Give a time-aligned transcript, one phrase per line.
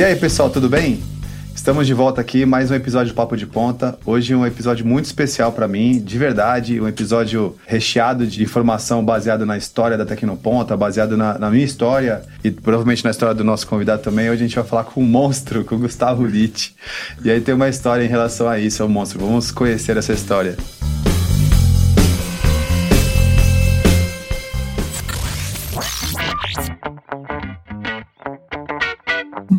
[0.00, 1.02] E aí, pessoal, tudo bem?
[1.54, 3.98] Estamos de volta aqui, mais um episódio do Papo de Ponta.
[4.06, 9.44] Hoje um episódio muito especial para mim, de verdade, um episódio recheado de informação baseado
[9.44, 13.66] na história da Tecnoponta, baseado na, na, minha história e provavelmente na história do nosso
[13.66, 14.30] convidado também.
[14.30, 16.74] Hoje a gente vai falar com um monstro, com o Gustavo Litt.
[17.22, 19.20] E aí tem uma história em relação a isso, é um monstro.
[19.20, 20.56] Vamos conhecer essa história.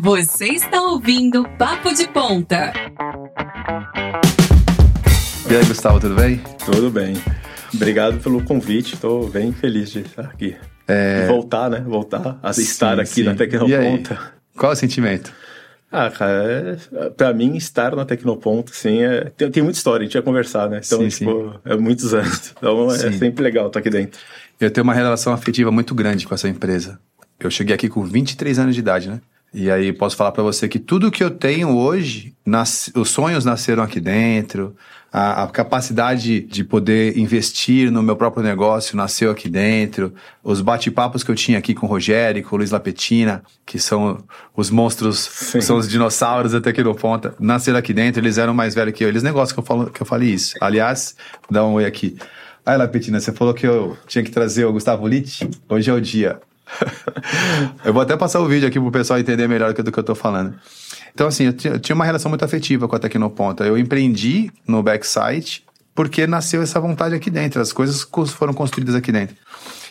[0.02, 2.72] Você está ouvindo Papo de Ponta.
[5.48, 6.40] E aí, Gustavo, tudo bem?
[6.64, 7.14] Tudo bem.
[7.72, 10.56] Obrigado pelo convite, estou bem feliz de estar aqui.
[10.88, 11.28] É...
[11.28, 11.84] Voltar, né?
[11.86, 13.22] Voltar a sim, estar aqui sim.
[13.22, 14.18] na Tecnoponta.
[14.56, 15.32] Qual o sentimento?
[15.88, 20.04] Ah, cara, é, pra mim, estar na Tecnoponta, assim, é, tem, tem muita história, a
[20.04, 20.80] gente ia conversar, né?
[20.84, 22.52] Então, sim, tipo, é muitos anos.
[22.58, 24.18] Então, é sempre legal estar aqui dentro.
[24.58, 26.98] Eu tenho uma relação afetiva muito grande com essa empresa.
[27.38, 29.20] Eu cheguei aqui com 23 anos de idade, né?
[29.54, 33.44] E aí posso falar para você que tudo que eu tenho hoje, nas, os sonhos
[33.44, 34.74] nasceram aqui dentro,
[35.12, 41.22] a, a, capacidade de poder investir no meu próprio negócio nasceu aqui dentro, os bate-papos
[41.22, 44.24] que eu tinha aqui com o Rogério e com o Luiz Lapetina, que são
[44.56, 45.18] os monstros,
[45.60, 49.04] são os dinossauros até aqui no ponta, nasceram aqui dentro, eles eram mais velhos que
[49.04, 49.08] eu.
[49.08, 50.54] Eles negócios que eu, falo, que eu falei isso.
[50.62, 51.14] Aliás,
[51.50, 52.16] dá um oi aqui.
[52.64, 55.46] Aí, Lapetina, você falou que eu tinha que trazer o Gustavo Litt.
[55.68, 56.40] Hoje é o dia.
[57.84, 60.14] eu vou até passar o vídeo aqui pro pessoal entender melhor do que eu tô
[60.14, 60.54] falando.
[61.14, 63.64] Então, assim, eu tinha uma relação muito afetiva com a Tecnoponta.
[63.64, 65.64] Eu empreendi no backsite
[65.94, 67.60] porque nasceu essa vontade aqui dentro.
[67.60, 69.36] As coisas foram construídas aqui dentro.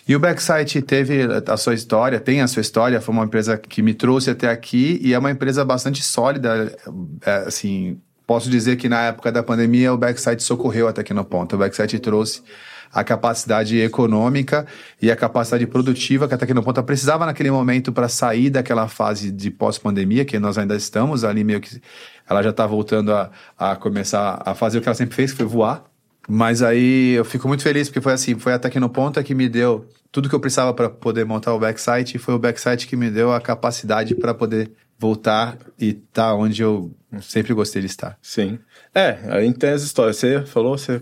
[0.07, 3.81] E o Backsite teve a sua história, tem a sua história, foi uma empresa que
[3.81, 6.75] me trouxe até aqui e é uma empresa bastante sólida,
[7.23, 11.55] é, assim, posso dizer que na época da pandemia o Backsite socorreu a Tecnoponta.
[11.55, 12.41] O Backsite trouxe
[12.93, 14.65] a capacidade econômica
[15.01, 19.49] e a capacidade produtiva que a Tecnoponta precisava naquele momento para sair daquela fase de
[19.49, 21.81] pós-pandemia, que nós ainda estamos ali meio que.
[22.29, 25.37] Ela já está voltando a, a começar a fazer o que ela sempre fez, que
[25.37, 25.83] foi voar.
[26.29, 29.87] Mas aí eu fico muito feliz, porque foi assim, foi a Tecnoponta que me deu
[30.11, 33.09] tudo que eu precisava para poder montar o backsite, e foi o backsite que me
[33.09, 38.17] deu a capacidade para poder voltar e estar tá onde eu sempre gostei de estar.
[38.21, 38.59] Sim.
[38.93, 40.17] É, aí tem as histórias.
[40.17, 41.01] Você falou, você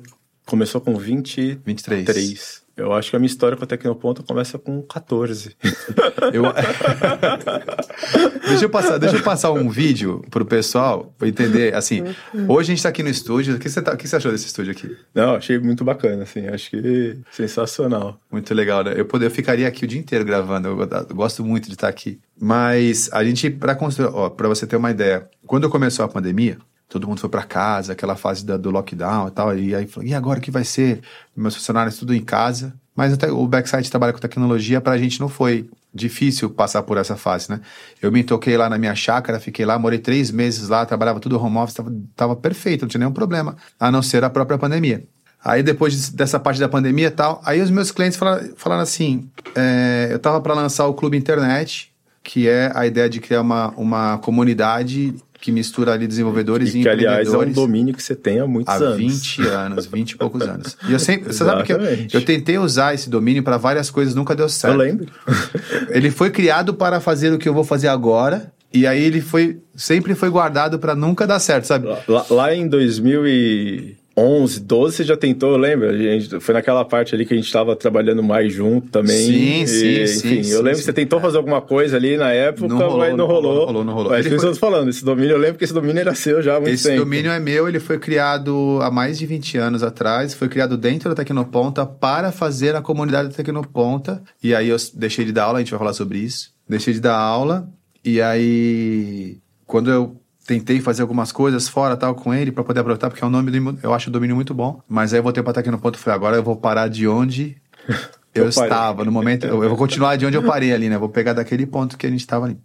[0.49, 1.61] Começou com 20...
[1.63, 2.05] 23.
[2.05, 2.63] 3.
[2.75, 5.55] Eu acho que a minha história com a Tecnoponta começa com 14.
[6.33, 6.43] eu...
[8.47, 11.75] deixa, eu passar, deixa eu passar um vídeo pro pessoal para entender.
[11.75, 12.03] Assim,
[12.47, 13.57] hoje a gente tá aqui no estúdio.
[13.57, 14.97] O que você, tá, o que você achou desse estúdio aqui?
[15.13, 16.47] Não, achei muito bacana, assim.
[16.47, 18.19] Acho que sensacional.
[18.31, 18.93] Muito legal, né?
[18.95, 20.69] Eu, poder, eu ficaria aqui o dia inteiro gravando.
[20.69, 22.19] Eu, eu gosto muito de estar aqui.
[22.41, 26.57] Mas a gente, para construir, ó, para você ter uma ideia, quando começou a pandemia,
[26.89, 29.57] todo mundo foi para casa, aquela fase da, do lockdown e tal.
[29.57, 31.01] E aí falou, e agora o que vai ser?
[31.35, 32.73] Meus funcionários tudo em casa.
[32.95, 36.97] Mas até o Backside trabalha com tecnologia, para a gente não foi difícil passar por
[36.97, 37.61] essa fase, né?
[38.01, 41.41] Eu me toquei lá na minha chácara, fiquei lá, morei três meses lá, trabalhava tudo
[41.41, 45.05] home office, tava, tava perfeito, não tinha nenhum problema, a não ser a própria pandemia.
[45.43, 49.29] Aí depois dessa parte da pandemia e tal, aí os meus clientes falaram, falaram assim,
[49.55, 53.69] é, eu tava para lançar o Clube Internet, que é a ideia de criar uma,
[53.77, 58.15] uma comunidade que mistura ali desenvolvedores e, e que, aliás, é um domínio que você
[58.15, 58.93] tem há muitos há anos.
[58.93, 60.77] Há 20 anos, 20 e poucos anos.
[60.87, 61.79] E eu sempre, você sabe que eu,
[62.13, 64.73] eu tentei usar esse domínio para várias coisas, nunca deu certo.
[64.73, 65.07] Eu lembro.
[65.89, 69.59] Ele foi criado para fazer o que eu vou fazer agora, e aí ele foi
[69.75, 71.87] sempre foi guardado para nunca dar certo, sabe?
[72.07, 75.91] Lá, lá em 2000 e 11, 12 você já tentou, lembra?
[75.91, 79.17] A gente, foi naquela parte ali que a gente estava trabalhando mais junto também.
[79.17, 80.51] Sim, e, sim, enfim, sim.
[80.51, 83.09] eu lembro sim, que você tentou fazer alguma coisa ali na época, não rolou, mas
[83.11, 83.53] não, não rolou.
[83.53, 84.11] Não rolou, não rolou.
[84.11, 84.55] Mas foi...
[84.55, 86.95] falando, esse domínio, eu lembro que esse domínio era seu já há muito esse tempo.
[86.95, 90.77] Esse domínio é meu, ele foi criado há mais de 20 anos atrás, foi criado
[90.77, 94.21] dentro da Tecnoponta para fazer a comunidade da Tecnoponta.
[94.43, 96.51] E aí eu deixei de dar aula, a gente vai falar sobre isso.
[96.67, 97.67] Deixei de dar aula,
[98.03, 100.15] e aí quando eu
[100.49, 103.51] tentei fazer algumas coisas fora tal com ele para poder aproveitar, porque é um nome,
[103.83, 104.81] eu acho o domínio muito bom.
[104.89, 106.87] Mas aí eu voltei para estar aqui no ponto e falei, agora eu vou parar
[106.87, 107.55] de onde
[108.33, 109.05] eu, eu estava.
[109.05, 110.97] No momento, eu, eu, vou continuar de onde eu parei ali, né?
[110.97, 112.57] Vou pegar daquele ponto que a gente estava ali.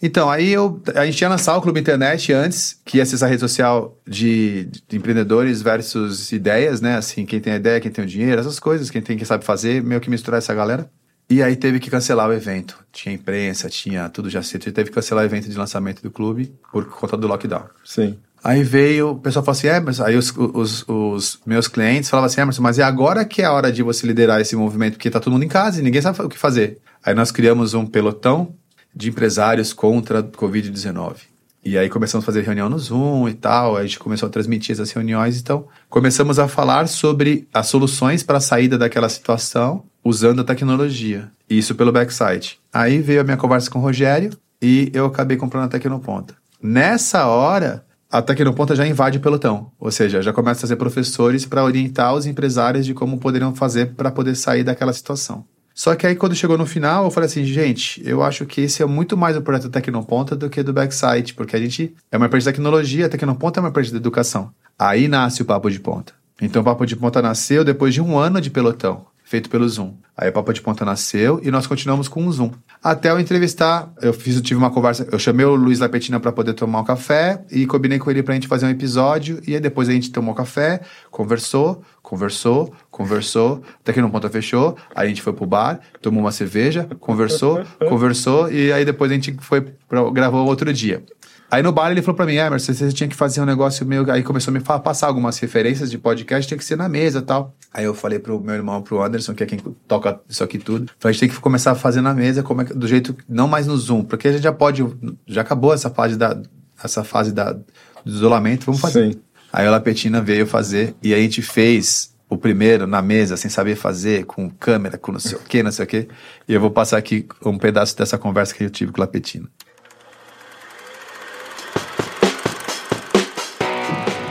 [0.00, 3.26] Então, aí eu, a gente ia lançar o Clube Internet antes, que ia ser essa
[3.26, 6.96] rede social de, de, empreendedores versus ideias, né?
[6.96, 9.44] Assim, quem tem a ideia, quem tem o dinheiro, essas coisas, quem tem, quem sabe
[9.44, 10.88] fazer, meio que misturar essa galera.
[11.28, 12.78] E aí teve que cancelar o evento.
[12.92, 14.70] Tinha imprensa, tinha tudo já cedo.
[14.72, 17.64] Teve que cancelar o evento de lançamento do clube por conta do lockdown.
[17.84, 18.18] Sim.
[18.42, 22.26] Aí veio, o pessoal falou assim, é, mas aí os, os, os, meus clientes falavam
[22.26, 25.08] assim, Emerson, mas é agora que é a hora de você liderar esse movimento, porque
[25.08, 26.78] tá todo mundo em casa e ninguém sabe o que fazer.
[27.02, 28.54] Aí nós criamos um pelotão
[28.94, 31.16] de empresários contra Covid-19.
[31.64, 34.74] E aí começamos a fazer reunião no Zoom e tal, a gente começou a transmitir
[34.74, 40.40] essas reuniões, então começamos a falar sobre as soluções para a saída daquela situação usando
[40.40, 41.30] a tecnologia.
[41.48, 42.58] Isso pelo backside.
[42.72, 44.30] Aí veio a minha conversa com o Rogério,
[44.60, 46.34] e eu acabei comprando a Tecnoponta.
[46.62, 51.44] Nessa hora, a Tecnoponta já invade o pelotão, ou seja, já começa a trazer professores
[51.44, 55.44] para orientar os empresários de como poderiam fazer para poder sair daquela situação.
[55.74, 58.82] Só que aí, quando chegou no final, eu falei assim, gente, eu acho que esse
[58.82, 62.26] é muito mais o projeto Tecnoponta do que do Backside, porque a gente é uma
[62.26, 64.50] empresa de tecnologia, a Tecnoponta é uma empresa de educação.
[64.78, 66.14] Aí nasce o Papo de Ponta.
[66.40, 69.94] Então, o Papo de Ponta nasceu depois de um ano de pelotão feito pelo Zoom.
[70.16, 72.52] Aí o Papo de Ponta nasceu e nós continuamos com o Zoom.
[72.82, 76.52] Até eu entrevistar, eu fiz, tive uma conversa, eu chamei o Luiz Lapetina para poder
[76.52, 79.88] tomar um café e combinei com ele pra gente fazer um episódio e aí depois
[79.88, 85.22] a gente tomou café, conversou, conversou, conversou, até que no ponta fechou, aí a gente
[85.22, 90.08] foi pro bar, tomou uma cerveja, conversou, conversou e aí depois a gente foi pra,
[90.10, 91.02] gravou outro dia.
[91.50, 94.10] Aí no bar ele falou pra mim, Emerson, você tinha que fazer um negócio meio.
[94.10, 97.20] Aí começou a me falar, passar algumas referências de podcast, tinha que ser na mesa
[97.20, 97.54] e tal.
[97.72, 100.90] Aí eu falei pro meu irmão, pro Anderson, que é quem toca isso aqui tudo,
[100.98, 103.46] falei, a gente tem que começar a fazer na mesa, como é, do jeito, não
[103.48, 104.84] mais no Zoom, porque a gente já pode,
[105.26, 106.40] já acabou essa fase da,
[106.82, 107.64] essa fase da, do
[108.06, 109.12] isolamento, vamos fazer.
[109.12, 109.20] Sim.
[109.52, 113.76] Aí a Lapetina veio fazer, e a gente fez o primeiro na mesa, sem saber
[113.76, 116.08] fazer, com câmera, com não sei o que, não sei o que.
[116.48, 119.48] E eu vou passar aqui um pedaço dessa conversa que eu tive com a Lapetina.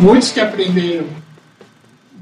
[0.04, 1.08] Muitos que aprenderam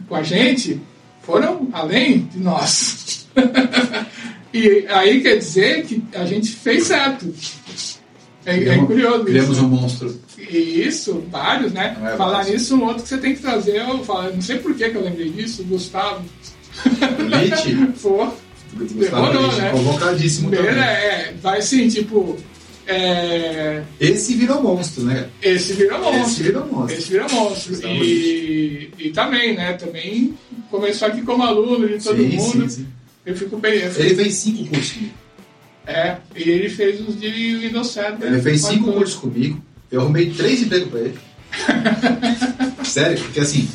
[0.07, 0.79] com a gente
[1.23, 3.27] foram além de nós.
[4.53, 7.33] e aí quer dizer que a gente fez certo.
[8.45, 10.19] É, é curioso Criamos um monstro.
[10.37, 11.95] Isso, vários, né?
[12.03, 14.73] É Falar nisso, um outro que você tem que trazer, eu falo, não sei por
[14.73, 16.23] que, que eu lembrei disso, o Gustavo.
[16.85, 17.99] Lite?
[18.01, 18.27] Pô.
[18.73, 19.69] Demorou, né?
[19.69, 20.71] Convocadíssimo também.
[20.71, 22.37] É, vai assim, tipo,
[22.87, 23.83] é...
[23.99, 25.29] Esse virou monstro, né?
[25.41, 26.21] Esse virou monstro.
[26.21, 26.97] Esse virou monstro.
[26.97, 27.87] Esse virou monstro.
[27.87, 29.73] E, e também, né?
[29.73, 30.33] Também
[30.69, 32.69] começou aqui como aluno de todo sim, mundo.
[32.69, 32.87] Sim, sim.
[33.25, 33.79] Eu fico bem.
[33.79, 34.03] Eu fico...
[34.03, 35.13] Ele fez cinco cursos comigo.
[35.85, 38.23] É, e ele fez uns de Windows 7.
[38.23, 39.61] Ele fez cinco cursos comigo.
[39.91, 41.19] Eu arrumei três empregos pra ele.
[42.85, 43.67] Sério, porque assim,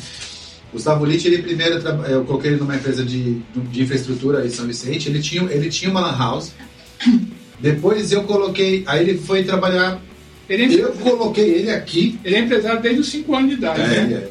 [0.73, 1.75] Gustavo Litt, ele primeiro,
[2.07, 3.39] eu coloquei ele numa empresa de,
[3.71, 6.53] de infraestrutura em São Vicente, ele tinha, ele tinha uma lan house,
[7.59, 9.99] depois eu coloquei, aí ele foi trabalhar.
[10.49, 12.19] Ele é eu coloquei ele aqui.
[12.23, 14.13] Ele é empresário desde os 5 anos de idade, é, né?
[14.13, 14.29] É,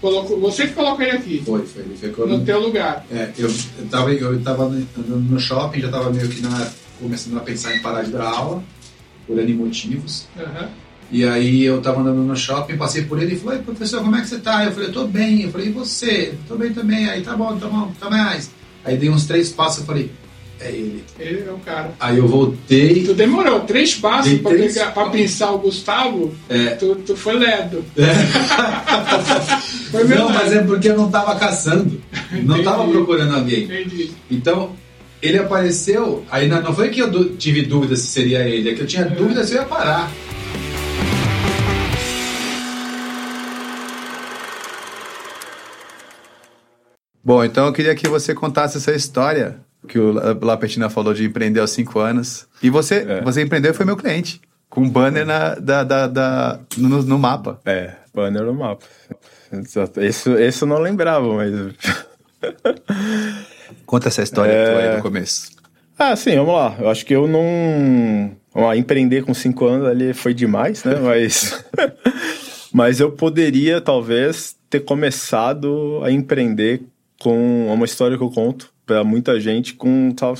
[0.00, 1.42] Colocou, você que colocou ele aqui.
[1.46, 1.82] Foi, foi.
[1.82, 3.06] Ele ficou no, no teu lugar.
[3.10, 6.70] É, eu, eu tava, eu tava no, no shopping, já tava meio que na,
[7.00, 8.62] começando a pensar em parar de dar aula,
[9.26, 10.28] por N motivos.
[10.36, 10.68] Uhum.
[11.10, 14.20] E aí eu tava andando no shopping, passei por ele e falei, professor, como é
[14.20, 14.64] que você tá?
[14.64, 15.42] Eu falei, eu tô bem.
[15.42, 16.34] Eu falei, e você?
[16.46, 17.08] Tô bem também.
[17.08, 18.50] Aí, tá bom, tá bom, tá mais.
[18.84, 20.10] Aí dei uns três passos, eu falei,
[20.64, 21.04] é ele.
[21.18, 21.92] Ele é o cara.
[22.00, 23.04] Aí eu voltei.
[23.04, 24.74] Tu demorou três passos pra, três...
[24.74, 26.34] Pegar, pra pensar o Gustavo.
[26.48, 26.70] É.
[26.70, 27.84] Tu, tu foi ledo.
[27.96, 28.14] É.
[29.92, 32.00] foi não, mas é porque eu não tava caçando.
[32.32, 32.62] Não Entendi.
[32.62, 33.64] tava procurando alguém.
[33.64, 34.10] Entendi.
[34.30, 34.72] Então,
[35.20, 36.24] ele apareceu.
[36.30, 39.44] Aí não foi que eu tive dúvida se seria ele, é que eu tinha dúvida
[39.44, 40.10] se eu ia parar.
[47.22, 50.12] Bom, então eu queria que você contasse essa história que o
[50.44, 52.46] Lapetina falou de empreender aos cinco anos.
[52.62, 53.20] E você, é.
[53.22, 54.40] você empreendeu e foi meu cliente.
[54.68, 57.60] Com um banner na, da, da, da no, no, mapa.
[57.64, 58.84] É, banner no mapa.
[60.00, 61.52] Isso, isso eu não lembrava, mas.
[63.86, 64.90] Conta essa história é...
[64.90, 65.52] aí do começo.
[65.96, 66.76] Ah, sim, vamos lá.
[66.80, 68.32] Eu acho que eu não.
[68.52, 70.96] Vamos lá, empreender com cinco anos ali foi demais, né?
[70.98, 71.64] Mas.
[72.72, 76.82] mas eu poderia, talvez, ter começado a empreender
[77.20, 80.34] com uma história que eu conto para muita gente com, tal,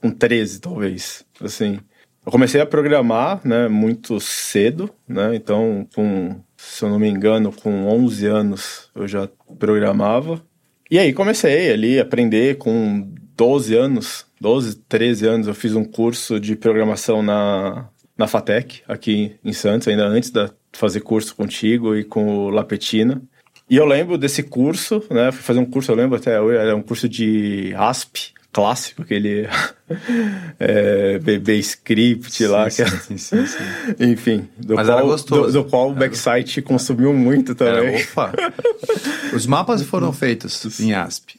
[0.00, 1.24] com 13, talvez.
[1.40, 1.78] Assim,
[2.24, 5.34] eu comecei a programar, né, muito cedo, né?
[5.34, 10.42] Então, com, se eu não me engano, com 11 anos eu já programava.
[10.90, 15.84] E aí comecei ali a aprender com 12 anos, 12, 13 anos, eu fiz um
[15.84, 21.96] curso de programação na, na FATEC, aqui em Santos, ainda antes de fazer curso contigo
[21.96, 23.22] e com o Lapetina.
[23.70, 25.30] E eu lembro desse curso, né?
[25.30, 29.46] Fui fazer um curso, eu lembro até, era um curso de ASP, clássico, aquele
[30.58, 32.68] é, BB Script sim, lá.
[32.70, 32.82] Sim, que...
[32.82, 33.64] É sim, sim, sim,
[34.00, 35.52] Enfim, do Mas qual, era gostoso.
[35.52, 37.94] Do, do qual o backsite consumiu muito também.
[37.94, 38.32] Era, opa!
[39.34, 41.38] Os mapas foram feitos em ASP.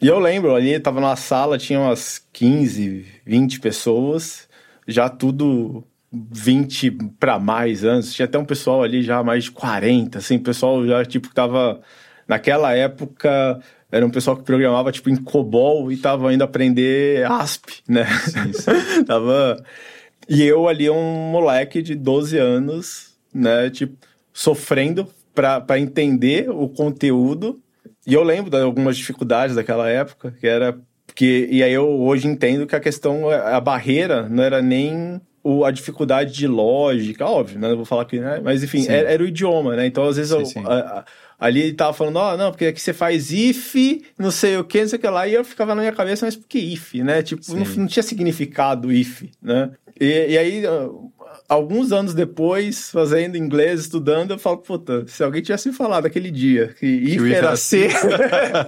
[0.00, 4.48] E eu lembro, ali tava numa sala, tinha umas 15, 20 pessoas,
[4.86, 10.18] já tudo 20 para mais anos, tinha até um pessoal ali já mais de 40,
[10.18, 11.80] assim, pessoal já tipo tava
[12.28, 17.82] naquela época era um pessoal que programava tipo em COBOL e tava indo aprender ASP,
[17.88, 18.06] né?
[18.24, 19.04] Sim, sim.
[19.04, 19.62] tava
[20.28, 23.96] e eu ali um moleque de 12 anos, né, tipo
[24.32, 27.60] sofrendo para entender o conteúdo.
[28.06, 32.26] E eu lembro de algumas dificuldades daquela época, que era porque e aí eu hoje
[32.26, 37.58] entendo que a questão a barreira não era nem o, a dificuldade de lógica, óbvio,
[37.58, 37.68] né?
[37.68, 38.40] Não vou falar aqui, né?
[38.42, 39.86] Mas enfim, era, era o idioma, né?
[39.86, 40.62] Então, às vezes, Sim, eu, sim.
[40.64, 41.04] a- a-
[41.40, 43.74] ali ele tava falando, ó, não, porque aqui você faz if,
[44.16, 46.24] não sei o que, não sei o que lá, e eu ficava na minha cabeça,
[46.26, 47.22] mas por que if, né?
[47.22, 49.72] Tipo, não, não tinha significado if, né?
[50.00, 50.62] E, e aí,
[51.48, 56.30] alguns anos depois, fazendo inglês, estudando, eu falo, puta, se alguém tivesse me falado aquele
[56.30, 57.88] dia que if era C,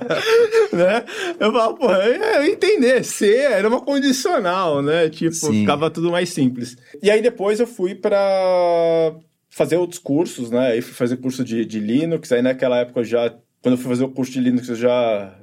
[0.72, 1.04] né?
[1.38, 5.08] Eu falo, pô, eu entender, C era uma condicional, né?
[5.08, 5.60] Tipo, Sim.
[5.60, 6.76] ficava tudo mais simples.
[7.02, 9.14] E aí depois eu fui pra
[9.50, 10.72] fazer outros cursos, né?
[10.72, 13.30] Aí fui fazer curso de, de Linux, aí naquela época eu já,
[13.62, 15.34] quando eu fui fazer o curso de Linux, eu já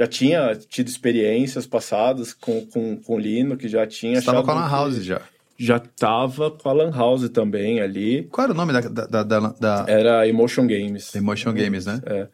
[0.00, 4.58] já tinha tido experiências passadas com, com, com Linux, já tinha Você tava achado com
[4.58, 5.20] a Lan House já.
[5.62, 8.22] Já tava com a Lan House também ali.
[8.30, 11.14] Qual era o nome da, da, da, da- Era Emotion Games.
[11.14, 12.00] Emotion Games, né?
[12.06, 12.28] É.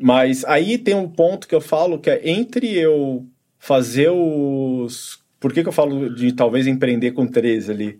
[0.00, 3.26] Mas aí tem um ponto que eu falo que é entre eu
[3.58, 5.20] fazer os.
[5.38, 7.98] Por que, que eu falo de talvez empreender com 13 ali?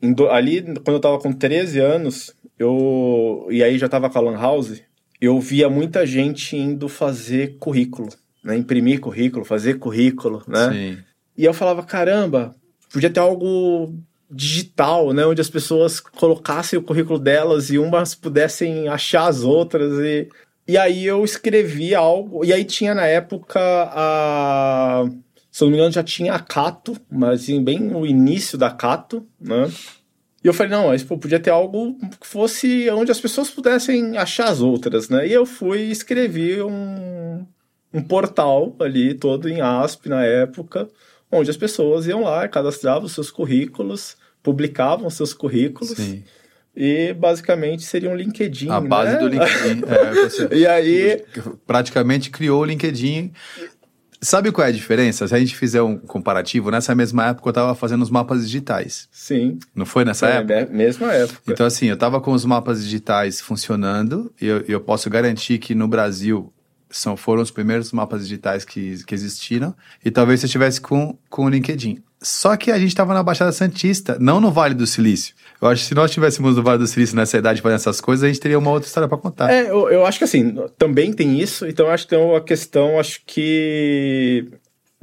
[0.00, 3.46] Do- Ali, quando eu tava com 13 anos, eu.
[3.50, 4.80] E aí já tava com a Lan House,
[5.20, 8.08] eu via muita gente indo fazer currículo,
[8.42, 8.56] né?
[8.56, 10.70] Imprimir currículo, fazer currículo, né?
[10.72, 10.98] Sim.
[11.36, 12.54] E eu falava, caramba,
[12.92, 13.92] podia ter algo
[14.34, 15.24] digital, né?
[15.24, 19.98] Onde as pessoas colocassem o currículo delas e umas pudessem achar as outras.
[20.00, 20.28] E,
[20.66, 22.44] e aí eu escrevi algo.
[22.44, 25.04] E aí tinha na época a.
[25.50, 29.24] Se eu não me engano, já tinha a Cato, mas bem no início da Cato,
[29.40, 29.70] né?
[30.42, 34.18] E eu falei, não, mas pô, podia ter algo que fosse onde as pessoas pudessem
[34.18, 35.26] achar as outras, né?
[35.26, 37.46] E eu fui e escrevi um,
[37.92, 40.86] um portal ali, todo em ASP na época,
[41.32, 46.22] onde as pessoas iam lá, cadastravam seus currículos, publicavam seus currículos, Sim.
[46.76, 49.18] e basicamente seria um LinkedIn, A base né?
[49.18, 49.82] do LinkedIn.
[49.88, 51.24] É, você E aí,
[51.66, 53.32] praticamente criou o LinkedIn.
[54.20, 55.26] Sabe qual é a diferença?
[55.28, 59.06] Se a gente fizer um comparativo, nessa mesma época eu estava fazendo os mapas digitais.
[59.10, 60.66] sim, Não foi nessa é, época?
[60.70, 61.40] me- mesma época.
[61.52, 65.74] Então, assim, eu tava com os mapas digitais funcionando e eu, eu posso garantir que
[65.74, 66.53] no Brasil
[66.96, 69.74] são, foram os primeiros mapas digitais que, que existiram
[70.04, 72.02] e talvez você estivesse com, com o LinkedIn.
[72.22, 75.34] Só que a gente estava na Baixada Santista, não no Vale do Silício.
[75.60, 78.24] Eu acho que se nós estivéssemos no Vale do Silício nessa idade fazendo essas coisas,
[78.24, 79.52] a gente teria uma outra história para contar.
[79.52, 82.40] É, eu, eu acho que assim, também tem isso, então eu acho que tem uma
[82.40, 84.48] questão, acho que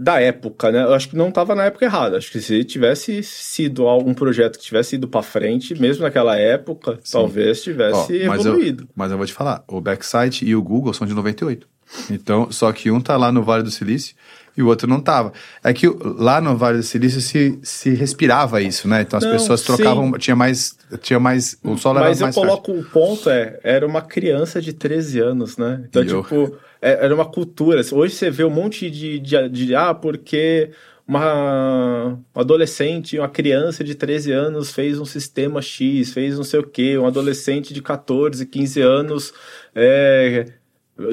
[0.02, 0.82] da época, né?
[0.82, 2.18] Eu acho que não estava na época errada.
[2.18, 6.98] Acho que se tivesse sido algum projeto que tivesse ido para frente, mesmo naquela época,
[7.12, 8.90] talvez Ó, tivesse mas, eu, evoluído.
[8.96, 11.68] mas eu vou te falar, o Backsite e o Google são de 98.
[12.10, 14.16] Então, só que um tá lá no Vale do Silício
[14.56, 15.32] e o outro não tava.
[15.64, 19.02] É que lá no Vale do Silício se, se respirava isso, né?
[19.02, 22.36] Então as Não, pessoas trocavam, tinha mais, tinha mais, o sol era Mas eu mais
[22.36, 22.48] forte.
[22.48, 25.84] coloco o ponto é, era uma criança de 13 anos, né?
[25.88, 27.82] Então, E eu- tipo, é- era uma cultura.
[27.92, 30.72] Hoje você vê um monte de, de, de ah, porque
[31.08, 36.60] uma um adolescente, uma criança de 13 anos fez um sistema X, fez não sei
[36.60, 39.34] o quê, um adolescente de 14, 15 anos
[39.76, 40.46] é,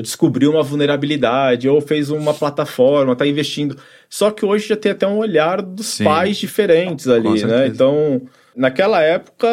[0.02, 3.76] descobriu uma vulnerabilidade ou fez uma plataforma, está investindo.
[4.08, 6.04] Só que hoje já tem até um olhar dos Sim.
[6.04, 7.66] pais diferentes ali, né?
[7.68, 8.22] Então,
[8.54, 9.48] naquela época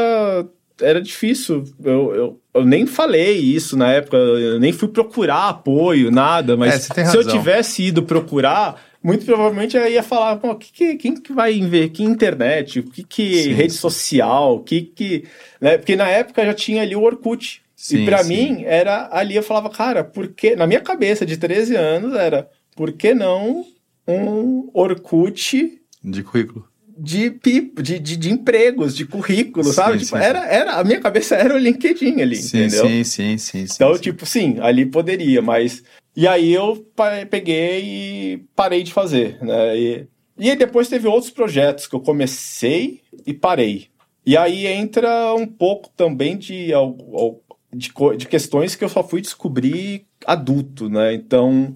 [0.82, 1.64] era difícil.
[1.84, 6.56] Eu, eu, eu nem falei isso na época, eu nem fui procurar apoio, nada, É,
[6.56, 10.96] mas tem se eu tivesse ido procurar, muito provavelmente eu ia falar, pô, que, que-
[10.96, 11.90] quem que vai ver?
[11.90, 12.82] Que internet?
[12.82, 13.80] Que, que Sim, rede sim.
[13.80, 14.60] social?
[14.62, 15.24] Que que.
[15.62, 15.78] Né?
[15.78, 17.62] Porque na época já tinha ali o Orkut.
[17.76, 18.30] Sim, e pra sim.
[18.30, 20.56] mim, era ali eu falava, cara, por que.
[20.56, 23.66] Na minha cabeça de 13 anos era, por que não
[24.08, 26.68] um Orkut De currículo.
[26.98, 30.00] de, pip- de, de, de empregos, de currículo, Sim, sabe?
[30.00, 32.88] sim, Tipo, era, era, a minha cabeça era o LinkedIn ali, Sim, entendeu?
[32.88, 33.66] sim, sim, sim.
[33.76, 35.84] Então, tipo, sim, ali poderia, mas.
[36.16, 36.86] E aí eu
[37.30, 39.78] peguei e parei de fazer, né?
[39.78, 43.88] E, e aí depois teve outros projetos que eu comecei e parei.
[44.26, 46.72] E aí entra um pouco também de,
[47.76, 51.14] de, de questões que eu só fui descobrir adulto, né?
[51.14, 51.76] Então.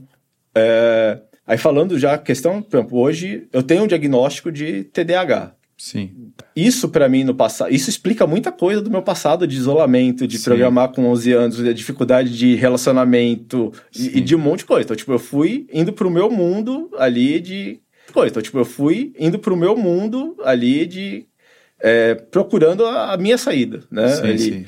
[0.55, 5.55] é, Aí falando já a questão, por exemplo, hoje eu tenho um diagnóstico de TDAH.
[5.75, 6.31] Sim.
[6.55, 10.37] Isso pra mim no passado, isso explica muita coisa do meu passado de isolamento, de
[10.37, 10.43] Sim.
[10.43, 14.83] programar com 11 anos, de dificuldade de relacionamento e, e de um monte de coisa.
[14.83, 17.79] Então, tipo, eu fui indo pro meu mundo ali de
[18.13, 18.29] coisa.
[18.29, 21.25] Então, tipo, eu fui indo pro meu mundo ali de
[21.81, 24.07] é, procurando a, a minha saída, né?
[24.09, 24.65] sim, sim.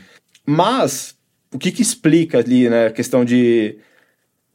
[0.48, 1.16] Mas
[1.54, 3.78] o que que explica ali, né, a questão de,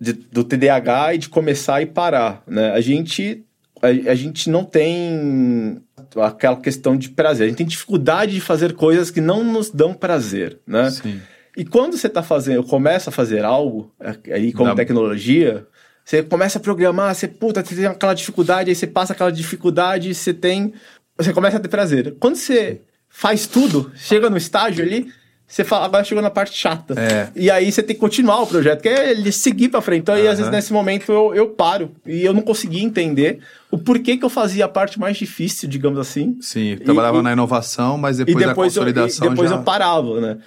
[0.01, 2.73] de- do TDAH e de começar e parar, né?
[2.73, 3.43] A gente
[3.83, 5.83] a, a gente não tem
[6.17, 9.93] aquela questão de prazer, a gente tem dificuldade de fazer coisas que não nos dão
[9.93, 10.91] prazer, né?
[10.91, 11.21] Sim.
[11.57, 13.93] E quando você tá fazendo, começa a fazer algo
[14.33, 15.67] aí como Dá- tecnologia,
[16.05, 20.15] você começa a programar, você puta, você tem aquela dificuldade, aí você passa aquela dificuldade,
[20.15, 20.73] você tem
[21.19, 22.15] você começa a ter prazer.
[22.21, 25.11] Quando você faz tudo, chega no estágio ali,
[25.47, 26.95] você fala, agora chegou na parte chata.
[27.01, 27.29] É.
[27.37, 30.01] E aí você tem que continuar o projeto, que é ele seguir pra frente.
[30.01, 31.93] Então, aí, às vezes, nesse momento, eu, eu paro.
[32.05, 33.39] E eu não conseguia entender
[33.71, 36.37] o porquê que eu fazia a parte mais difícil, digamos assim.
[36.41, 39.57] Sim, trabalhava e- na inovação, mas depois, e depois, da consolidação eu, e depois já...
[39.57, 40.39] eu parava, né?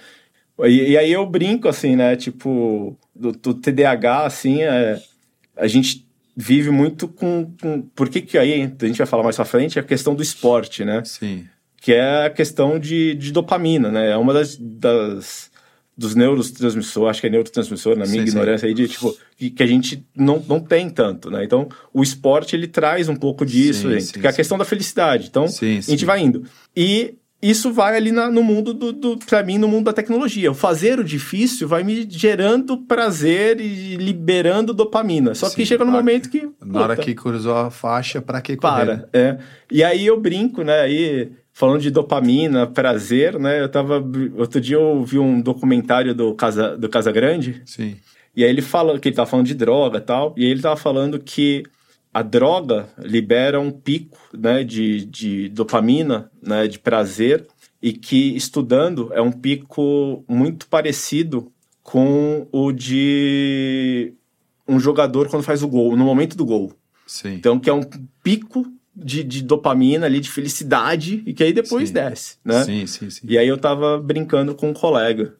[0.64, 2.14] E, e aí eu brinco, assim, né?
[2.14, 5.00] Tipo, do, do TDAH, assim, é,
[5.56, 7.82] a gente vive muito com, com...
[7.94, 10.22] Por que que aí, a gente vai falar mais pra frente, é a questão do
[10.22, 11.02] esporte, né?
[11.04, 11.46] Sim,
[11.80, 14.10] que é a questão de, de dopamina, né?
[14.10, 15.50] É uma das, das
[15.96, 18.28] dos neurotransmissores, acho que é neurotransmissor, na minha Sim, sim.
[18.28, 21.44] ignorância aí, de tipo, que, que a gente não, não tem tanto, né?
[21.44, 24.36] Então, o esporte, ele traz um pouco disso, Sim, gente, sim, que é a sim.
[24.36, 25.26] questão da felicidade.
[25.28, 26.06] Então, Sim, a gente sim.
[26.06, 26.44] vai indo.
[26.74, 30.50] E isso vai ali na- no mundo do, do para mim no mundo da tecnologia.
[30.50, 35.34] O fazer o difícil vai me gerando prazer e liberando dopamina.
[35.34, 38.56] Só que Sim, chega no momento que na hora que cruzou a faixa, pra que
[38.56, 38.86] correr?
[38.86, 39.38] para, é.
[39.70, 40.80] E aí eu brinco, né?
[40.80, 41.30] Aí,
[41.60, 43.60] falando de dopamina, prazer, né?
[43.60, 44.02] Eu tava.
[44.38, 47.98] Outro dia eu vi um documentário do Casa, do Casa Grande, Sim,
[48.34, 50.62] e aí ele fala que ele tava falando de droga e tal, e aí ele
[50.62, 51.62] tava falando que
[52.14, 57.46] a droga libera um pico, né, de, de dopamina, né, de prazer,
[57.82, 61.52] e que estudando é um pico muito parecido
[61.82, 64.14] com o de
[64.66, 66.72] um jogador quando faz o gol, no momento do gol.
[67.06, 67.34] sim.
[67.34, 67.82] Então, que é um
[68.22, 71.94] pico de, de dopamina ali, de felicidade, e que aí depois Sim.
[71.94, 72.64] desce, né?
[72.64, 73.26] Sim, sim, sim.
[73.28, 75.34] E aí eu tava brincando com um colega,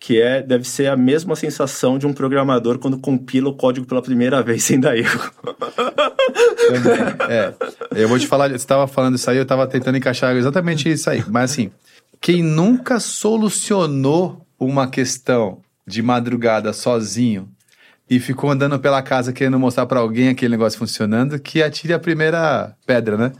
[0.00, 4.02] que é, deve ser a mesma sensação de um programador quando compila o código pela
[4.02, 5.30] primeira vez sem dar erro.
[6.68, 7.54] Também, é.
[7.94, 11.10] Eu vou te falar, você estava falando isso aí, eu estava tentando encaixar exatamente isso
[11.10, 11.24] aí.
[11.28, 11.70] Mas assim,
[12.20, 17.48] quem nunca solucionou uma questão de madrugada sozinho
[18.08, 21.98] e ficou andando pela casa querendo mostrar para alguém aquele negócio funcionando, que atire a
[21.98, 23.32] primeira pedra, né?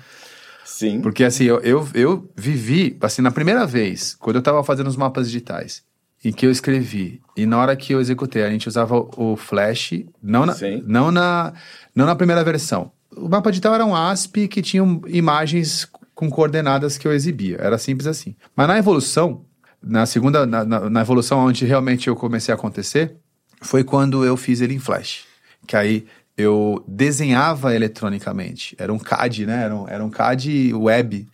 [0.64, 1.00] Sim.
[1.00, 4.96] Porque assim, eu, eu, eu vivi, assim, na primeira vez, quando eu tava fazendo os
[4.96, 5.82] mapas digitais,
[6.24, 10.04] em que eu escrevi, e na hora que eu executei, a gente usava o Flash,
[10.22, 10.82] não na, Sim.
[10.86, 11.52] não na,
[11.94, 12.92] não na primeira versão.
[13.16, 17.56] O mapa digital era um ASP que tinha imagens com coordenadas que eu exibia.
[17.60, 18.36] Era simples assim.
[18.54, 19.44] Mas na evolução,
[19.82, 23.16] na segunda, na, na, na evolução onde realmente eu comecei a acontecer,
[23.60, 25.24] foi quando eu fiz ele em Flash.
[25.66, 28.76] Que aí eu desenhava eletronicamente.
[28.78, 29.64] Era um CAD, né?
[29.64, 31.26] Era um, era um CAD web.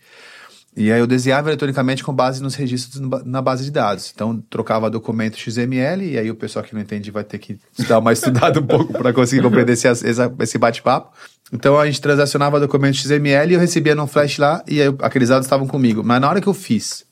[0.77, 4.11] E aí eu desenhava eletronicamente com base nos registros na base de dados.
[4.13, 7.57] Então, trocava documento XML, e aí o pessoal que não entende vai ter que
[7.87, 11.15] dar uma estudada um pouco para conseguir compreender esse, esse bate-papo.
[11.53, 15.29] Então, a gente transacionava documento XML e eu recebia no flash lá, e aí aqueles
[15.29, 16.03] dados estavam comigo.
[16.03, 17.05] Mas na hora que eu fiz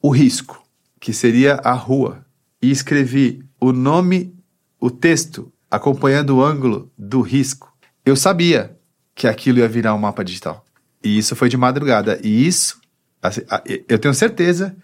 [0.00, 0.64] o risco,
[0.98, 2.24] que seria a rua,
[2.62, 4.33] e escrevi o nome,
[4.84, 8.76] o texto, acompanhando o ângulo do risco, eu sabia
[9.14, 10.62] que aquilo ia virar um mapa digital.
[11.02, 12.20] E isso foi de madrugada.
[12.22, 12.78] E isso,
[13.22, 13.40] assim,
[13.88, 14.76] eu tenho certeza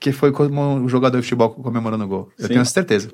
[0.00, 2.32] que foi como um jogador de futebol comemorando o gol.
[2.38, 2.54] Eu Sim.
[2.54, 3.10] tenho certeza.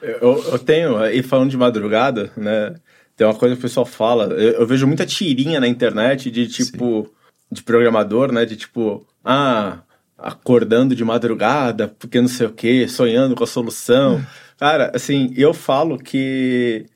[0.00, 2.76] Eu, eu tenho, e falando de madrugada, né?
[3.16, 4.26] Tem uma coisa que o pessoal fala.
[4.26, 7.10] Eu, eu vejo muita tirinha na internet de tipo,
[7.50, 8.44] de programador, né?
[8.44, 9.80] De tipo, ah,
[10.16, 14.24] acordando de madrugada, porque não sei o quê, sonhando com a solução.
[14.58, 16.86] Cara, assim, eu falo que.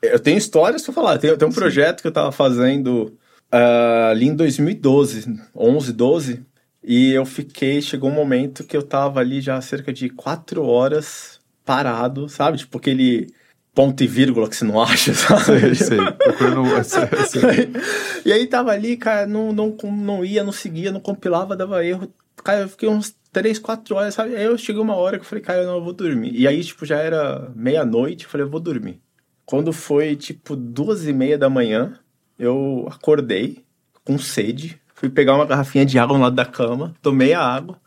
[0.00, 1.18] Eu tenho histórias pra falar.
[1.18, 3.16] Tem, tem um projeto que eu tava fazendo
[3.52, 6.46] ah, ali em 2012, 11, 12.
[6.82, 10.64] E eu fiquei, chegou um momento que eu tava ali já há cerca de quatro
[10.64, 12.58] horas parado, sabe?
[12.58, 13.28] Tipo aquele
[13.74, 15.74] ponto e vírgula que você não acha, sabe?
[15.76, 16.84] Sei, procurando.
[16.84, 17.70] sei.
[18.24, 22.12] e aí tava ali, cara, não, não, não ia, não seguia, não compilava, dava erro.
[22.42, 24.36] Cara, eu fiquei uns três, quatro horas, sabe?
[24.36, 26.32] Aí eu cheguei uma hora que eu falei, cara, não, eu vou dormir.
[26.34, 29.00] E aí, tipo, já era meia-noite, eu falei, eu vou dormir.
[29.44, 31.98] Quando foi, tipo, duas e meia da manhã,
[32.38, 33.64] eu acordei
[34.04, 37.80] com sede, fui pegar uma garrafinha de água no lado da cama, tomei a água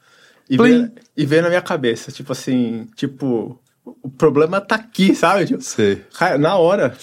[0.49, 0.69] e Plim.
[0.69, 5.45] veio, e veio na minha cabeça, tipo assim, tipo, o problema tá aqui, sabe?
[5.45, 6.03] Tipo, Sei.
[6.17, 6.95] Cara, na hora,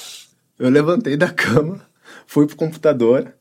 [0.58, 1.80] eu levantei da cama,
[2.26, 3.32] fui pro computador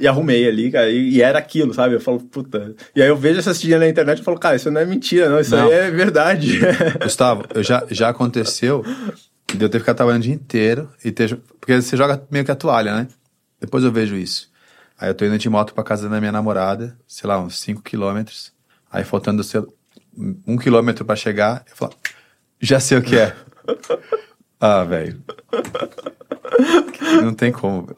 [0.00, 1.94] e arrumei ali, cara, e, e era aquilo, sabe?
[1.94, 2.74] Eu falo, puta.
[2.96, 5.28] E aí eu vejo essas tirinhas na internet e falo, cara, isso não é mentira,
[5.28, 5.66] não, isso Não.
[5.66, 6.58] aí é verdade.
[7.02, 8.82] Gustavo, eu já, já aconteceu
[9.54, 11.36] de eu ter ficado trabalhando o dia inteiro e ter.
[11.60, 13.08] Porque você joga meio que a toalha, né?
[13.60, 14.50] Depois eu vejo isso.
[14.98, 17.82] Aí eu tô indo de moto pra casa da minha namorada, sei lá, uns 5
[17.82, 18.52] quilômetros.
[18.90, 19.66] Aí faltando sei, lá,
[20.46, 21.92] um quilômetro pra chegar, eu falo,
[22.58, 23.36] já sei o que é.
[24.62, 25.22] Ah, velho.
[27.22, 27.88] Não tem como.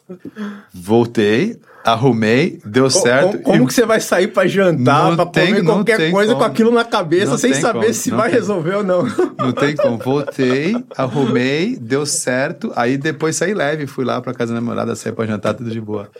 [0.72, 3.32] Voltei, arrumei, deu certo.
[3.38, 5.96] Como, como e- que você vai sair pra jantar, Não pra tem- comer não qualquer
[5.98, 6.44] tem coisa como.
[6.44, 8.38] com aquilo na cabeça, Não sem saber como, se não vai tem.
[8.38, 9.04] resolver ou não?
[9.38, 9.98] Não tem como.
[9.98, 12.72] Voltei, arrumei, deu certo.
[12.76, 15.80] Aí depois saí leve, fui lá pra casa da namorada, saí pra jantar, tudo de
[15.80, 16.10] boa.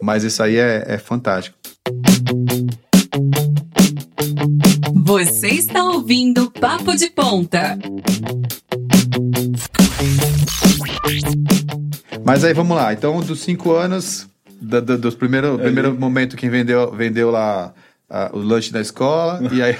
[0.00, 1.56] Mas isso aí é, é fantástico.
[5.04, 7.78] Você está ouvindo Papo de Ponta.
[12.26, 12.92] Mas aí vamos lá.
[12.92, 14.28] Então, dos cinco anos,
[14.60, 17.72] da, da, dos primeiro, primeiro momento que vendeu, vendeu lá
[18.10, 19.76] ah, o lanche da escola, e aí.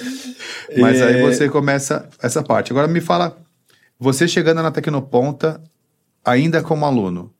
[0.78, 1.22] Mas aí É.
[1.22, 2.72] você começa essa parte.
[2.72, 3.36] Agora me fala,
[3.98, 5.60] você chegando na Tecnoponta,
[6.24, 7.30] ainda como aluno.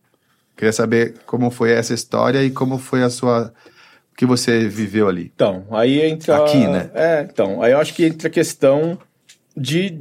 [0.55, 3.53] Queria saber como foi essa história e como foi a sua.
[4.13, 5.33] O que você viveu ali.
[5.35, 6.43] Então, aí entra.
[6.45, 6.91] Aqui, né?
[6.95, 7.63] É, então.
[7.63, 8.99] Aí eu acho que entra a questão
[9.57, 9.99] de,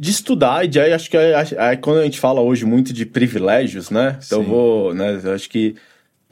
[0.00, 2.90] de estudar, e de aí acho que aí, aí quando a gente fala hoje muito
[2.90, 4.18] de privilégios, né?
[4.24, 4.50] Então eu Sim.
[4.50, 4.94] vou.
[4.94, 5.74] Né, eu acho que.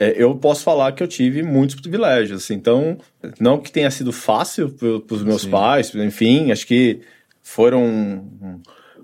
[0.01, 2.97] é, eu posso falar que eu tive muitos privilégios, assim, então,
[3.39, 5.51] não que tenha sido fácil para os meus Sim.
[5.51, 7.01] pais, enfim, acho que
[7.43, 8.25] foram.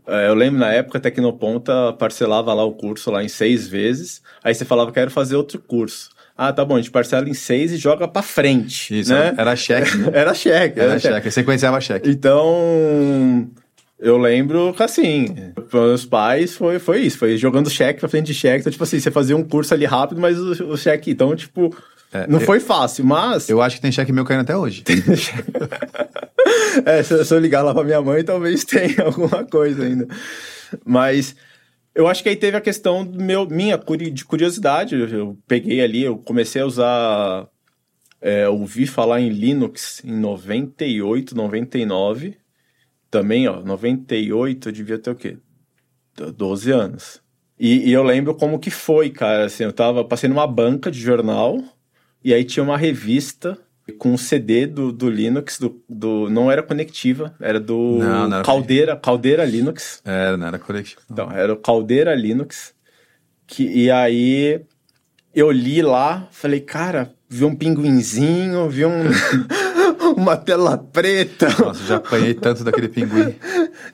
[0.07, 4.23] é, Eu lembro na época, a Tecnoponta parcelava lá o curso lá em seis vezes.
[4.43, 6.09] Aí você falava, quero fazer outro curso.
[6.35, 8.99] Ah, tá bom, a gente parcela em seis e joga pra frente.
[8.99, 9.35] Isso, né?
[9.37, 9.97] era cheque.
[9.99, 10.09] né?
[10.15, 10.81] Era cheque.
[10.81, 11.31] Era cheque.
[11.31, 12.09] Você conhecia cheque.
[12.11, 13.47] Então,
[14.05, 18.35] eu lembro assim, para meus pais foi, foi isso, foi jogando cheque pra frente de
[18.35, 18.61] cheque.
[18.61, 21.75] Então, tipo assim, você fazia um curso ali rápido, mas o, o cheque, então, tipo,
[22.13, 23.49] É, não eu- foi fácil, mas.
[23.49, 24.85] Eu acho que tem cheque meu caindo até hoje.
[26.85, 30.07] É, se, se eu ligar lá pra minha mãe, talvez tenha alguma coisa ainda.
[30.85, 31.35] Mas
[31.95, 33.79] eu acho que aí teve a questão do meu, minha
[34.13, 34.95] de curiosidade.
[34.95, 37.47] Eu, eu peguei ali, eu comecei a usar.
[38.21, 42.37] É, ouvi falar em Linux em 98, 99.
[43.15, 45.39] Também, ó, 98 eu devia ter o quê?
[46.17, 47.21] Do- 12 anos.
[47.57, 49.45] E, e eu lembro como que foi, cara.
[49.45, 51.63] Assim, eu tava passei numa banca de jornal
[52.25, 53.57] e aí tinha uma revista
[53.99, 58.37] com um CD do, do Linux, do, do não era conectiva, era do Não, não
[58.39, 60.01] era Caldeira, Caldeira Linux.
[60.05, 61.01] Era, não era coletivo.
[61.09, 62.75] Então, era o Caldeira Linux.
[63.47, 64.61] Que, e aí
[65.33, 69.05] eu li lá, falei, cara, vi um pinguinzinho, vi um,
[70.21, 71.49] uma tela preta.
[71.59, 73.35] Nossa, já apanhei tanto daquele pinguim.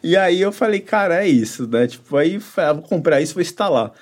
[0.02, 1.86] E aí eu falei, cara, é isso, né?
[1.86, 3.92] Tipo, aí ah, vou comprar isso, vou instalar.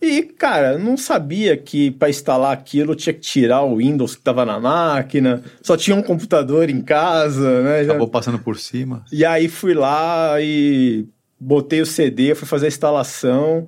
[0.00, 4.22] E, cara, eu não sabia que para instalar aquilo tinha que tirar o Windows que
[4.22, 7.84] tava na máquina, só tinha um computador em casa, né?
[7.84, 9.04] Já- Acabou passando por cima.
[9.12, 11.06] E aí fui lá e
[11.40, 13.66] botei o CD, fui fazer a instalação.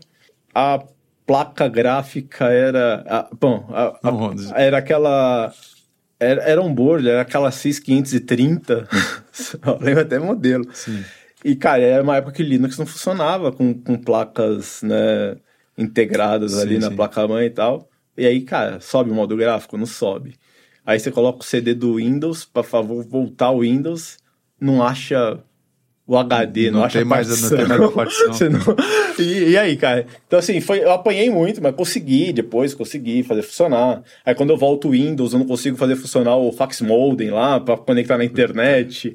[0.55, 0.83] A
[1.27, 3.05] placa gráfica era.
[3.09, 5.53] a- bom, a- a- era aquela.
[6.21, 8.89] Era, era um board, era aquela CIS 530.
[9.65, 10.65] Eu lembro até modelo.
[10.73, 11.05] Sim.
[11.45, 15.37] E, cara, era uma época que Linux não funcionava com, com placas, né,
[15.77, 16.97] integradas Sim, ali na sim.
[16.97, 17.89] placa-mãe e tal.
[18.17, 19.79] E aí, cara, sobe o modo gráfico?
[19.79, 20.35] Não sobe.
[20.85, 24.19] Aí você coloca o CD do Windows, para favor, voltar o Windows,
[24.61, 25.39] não acha
[26.09, 27.59] o HD, não, Não acha tem mais- não partição.
[27.59, 28.49] tem mais a partição.
[28.51, 30.07] Não- E, e aí, cara?
[30.27, 34.03] Então, assim, foi, eu apanhei muito, mas consegui, depois consegui fazer funcionar.
[34.25, 37.61] Aí, quando eu volto o Windows, eu não consigo fazer funcionar o fax modem lá
[37.61, 39.15] para conectar na internet.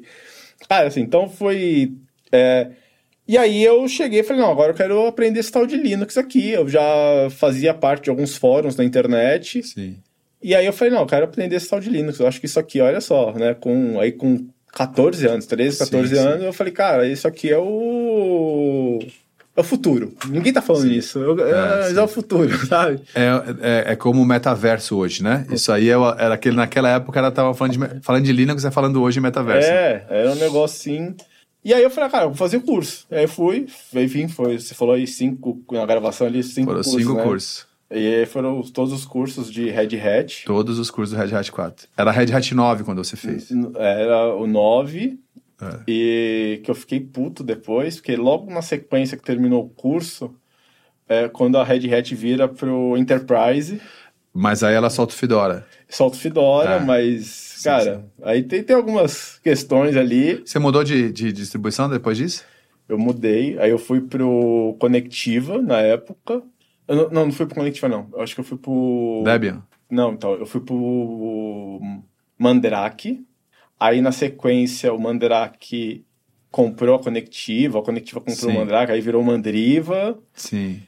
[0.68, 1.92] Cara, assim, então foi.
[2.30, 2.68] é,
[3.26, 6.16] E aí eu cheguei e falei, não, agora eu quero aprender esse tal de Linux
[6.16, 6.50] aqui.
[6.50, 6.82] Eu já
[7.30, 9.62] fazia parte de alguns fóruns na internet.
[9.64, 9.96] Sim.
[10.42, 12.20] E aí eu falei, não, eu quero aprender esse tal de Linux.
[12.20, 13.54] Eu acho que isso aqui, olha só, né?
[13.54, 16.20] Com, aí com 14 anos, 13, 14 Sim, sim.
[16.28, 18.98] anos, eu falei, cara, isso aqui é o.
[19.56, 20.12] É o futuro.
[20.26, 21.20] Ninguém tá falando isso.
[21.20, 21.98] Eu- é, É, é, sim.
[22.00, 23.00] o futuro, sabe?
[23.14, 23.28] É,
[23.60, 25.46] é, é como o metaverso hoje, né?
[25.48, 28.70] Isso aí é era aquele, naquela época ela tava falando de, falando de Linux, é
[28.72, 29.68] falando hoje metaverso.
[29.68, 31.14] É, era um negócio assim.
[31.64, 33.06] E aí eu falei, ah, cara, eu vou fazer o curso.
[33.10, 37.00] Aí eu fui, enfim, foi, você falou aí cinco, na gravação ali, cinco Foram cursos,
[37.02, 37.22] cinco né?
[37.22, 37.66] cursos.
[37.96, 40.44] E foram todos os cursos de Red Hat.
[40.44, 41.88] Todos os cursos do Red Hat 4.
[41.96, 43.48] Era Red Hat 9 quando você fez.
[43.76, 45.18] Era o 9,
[45.62, 45.78] É.
[45.86, 50.34] e que eu fiquei puto depois, porque logo na sequência que terminou o curso,
[51.08, 53.80] é quando a Red Hat vira pro Enterprise,
[54.36, 55.64] Mas aí ela solta o Fedora.
[55.88, 56.80] solta o Fedora, É.
[56.80, 60.42] mas, cara, aí tem, tem algumas questões ali.
[60.44, 62.42] Você mudou de, de distribuição depois disso?
[62.88, 66.42] Eu mudei, aí eu fui pro Conectiva na época.
[66.86, 68.08] Não, não, não fui pro Conectiva, não.
[68.12, 69.22] Eu acho que eu fui pro.
[69.24, 69.62] Debian?
[69.90, 71.80] Não, então, eu fui pro
[72.38, 73.24] Mandrake.
[73.78, 76.04] Aí na sequência o Mandrake
[76.50, 78.56] comprou a Conectiva, a Conectiva comprou Sim.
[78.56, 80.18] o Mandrake, aí virou Mandriva.
[80.32, 80.80] Sim.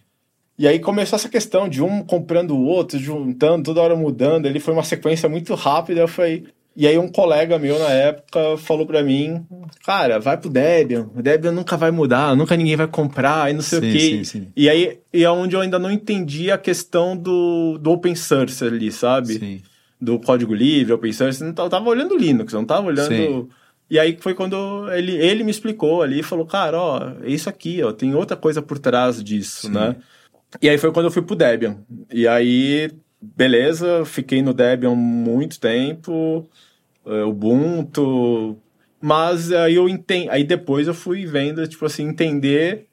[0.59, 4.47] E aí começou essa questão de um comprando o outro, juntando, toda hora mudando.
[4.47, 6.01] Ele foi uma sequência muito rápida.
[6.01, 6.47] Eu falei.
[6.77, 9.47] E aí um colega meu na época falou pra mim,
[9.83, 11.09] cara, vai pro Debian.
[11.17, 13.99] O Debian nunca vai mudar, nunca ninguém vai comprar, e não sei Sim, o quê.
[13.99, 14.49] sim, sim.
[14.55, 18.63] E aí e é onde eu ainda não entendi a questão do, do open source
[18.63, 19.39] ali, sabe?
[19.39, 19.63] Sim.
[19.99, 23.49] do código livre, open source, não tava, eu tava olhando Linux, eu não tava olhando.
[23.89, 27.49] E aí foi quando ele, ele me explicou ali e falou, cara, ó, é isso
[27.49, 29.73] aqui, ó, tem outra coisa por trás disso, Sim.
[29.73, 29.97] né?
[30.61, 31.79] E aí foi quando eu fui pro Debian.
[32.13, 36.49] E aí beleza, fiquei no Debian muito tempo,
[37.29, 38.57] Ubuntu,
[39.01, 42.87] mas aí eu entendi, aí depois eu fui vendo, tipo assim, entender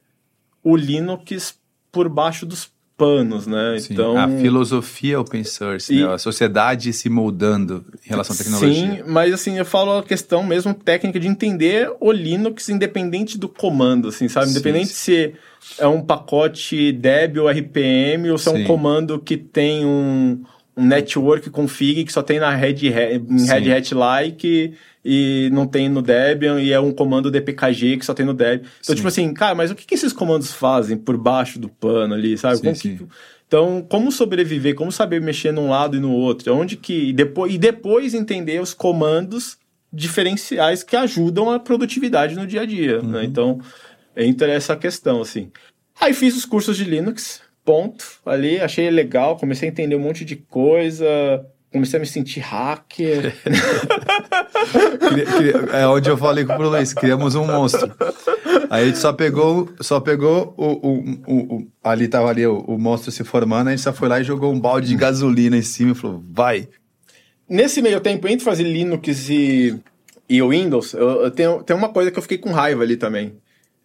[0.64, 1.58] o Linux
[1.92, 3.78] por baixo dos panos, né?
[3.80, 6.14] Sim, então a filosofia open source, E- né?
[6.14, 8.72] a sociedade se moldando em relação à tecnologia.
[8.98, 13.50] Sim, mas assim, eu falo a questão mesmo técnica de entender o Linux independente do
[13.50, 14.46] comando, assim, sabe?
[14.48, 14.94] Sim, Independente sim.
[14.94, 15.34] se
[15.80, 18.64] é um pacote Deb ou RPM ou se é um Sim.
[18.66, 20.44] comando que tem um,
[20.76, 23.46] um network config que só tem na Red Hat, em.
[23.46, 24.74] Red Hat like
[25.06, 28.56] e não tem no Debian e é um comando DPKG que só tem no Debian.
[28.62, 28.96] Então, Sim.
[28.96, 32.38] tipo assim, cara, mas o que, que esses comandos fazem por baixo do pano ali,
[32.38, 32.58] sabe?
[32.58, 32.98] Sim, Como sim.
[32.98, 33.06] que-
[33.48, 37.54] então, como sobreviver, como saber mexer num lado e no outro, onde que e depois
[37.54, 39.58] e depois entender os comandos
[39.92, 43.10] diferenciais que ajudam a produtividade no dia a dia, Uhum.
[43.12, 43.24] né?
[43.24, 43.60] Então,
[44.18, 45.52] entra essa questão assim.
[46.02, 50.24] Aí fiz os cursos de Linux, ponto, ali, achei legal, comecei a entender um monte
[50.26, 51.06] de coisa,
[51.72, 53.34] comecei a me sentir hacker.
[55.74, 57.92] É onde eu falei com o Luiz, criamos um monstro.
[58.70, 62.60] Aí a gente só pegou, só pegou o, o, o- o- ali tava ali o,
[62.60, 65.58] o monstro se formando, a gente só foi lá e jogou um balde de gasolina
[65.58, 66.68] em cima e falou, vai.
[67.48, 69.80] Nesse meio tempo, entre fazer Linux e,
[70.30, 72.96] e o Windows, eu, eu tenho, tem uma coisa que eu fiquei com raiva ali
[72.98, 73.34] também.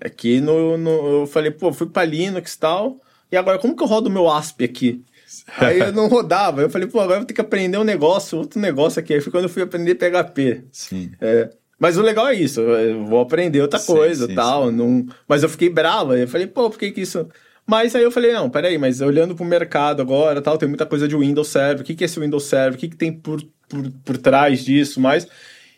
[0.00, 2.96] É que no, no- eu falei, pô, fui pra Linux e tal,
[3.30, 5.04] e agora como que eu rodo o meu ASP aqui?
[5.58, 8.38] Aí eu não rodava, eu falei, pô, agora eu vou ter que aprender um negócio,
[8.38, 9.14] outro negócio aqui.
[9.14, 10.64] Aí foi quando eu fui aprender PHP.
[10.72, 11.10] Sim.
[11.20, 14.72] É, mas o legal é isso, eu vou aprender outra Sim, coisa sim, tal.
[14.72, 17.28] Não, mas eu fiquei bravo, aí eu falei, pô, por que, que isso.
[17.66, 21.06] Mas aí eu falei, não, peraí, mas olhando pro mercado agora, tal, tem muita coisa
[21.06, 23.42] de Windows Server, o que, que é esse Windows Server, o que, que tem por,
[23.68, 25.26] por, por trás disso, mais.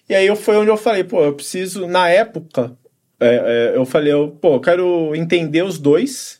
[0.08, 2.76] E aí eu- foi onde eu falei, pô, eu preciso, na época,
[3.18, 6.39] é, é, eu falei, eu, pô, eu quero entender os dois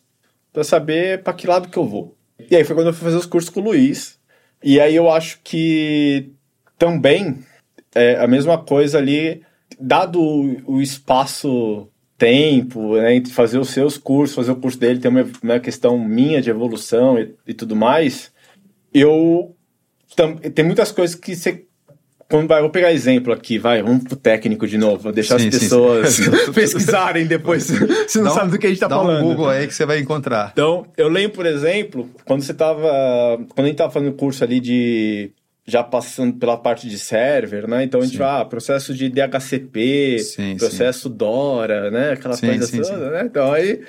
[0.53, 2.17] pra saber pra que lado que eu vou.
[2.51, 4.19] E aí foi quando eu fui fazer os cursos com o Luiz.
[4.63, 6.33] E aí eu acho que
[6.79, 7.39] também
[7.95, 9.43] é a mesma coisa ali,
[9.79, 15.01] dado o, o espaço tempo, né, entre fazer os seus cursos, fazer o curso dele,
[15.01, 18.31] tem uma, uma questão minha de evolução e, e tudo mais,
[18.93, 19.57] eu
[20.15, 21.65] tam, tem muitas coisas que você
[22.31, 25.49] quando vai, vou pegar exemplo aqui, vai, vamos pro técnico de novo, vou deixar Sim,
[25.49, 26.53] as sim, pessoas sim.
[26.55, 29.25] pesquisarem depois, se não Dá um- sabe do que a gente tá dá falando.
[29.25, 30.51] um Google aí que você vai encontrar.
[30.53, 32.81] Então, eu lembro, por exemplo, quando você tava.
[33.55, 35.31] Quando a gente tava fazendo curso ali de.
[35.67, 37.85] Já passando pela parte de server, né?
[37.85, 38.19] Então a gente Sim.
[38.19, 42.13] vai, ah, processo de DHCP, Sim, processo DORA, né?
[42.13, 43.11] Aquela Sim, coisa sim, toda, sim.
[43.11, 43.23] né?
[43.27, 43.81] Então aí.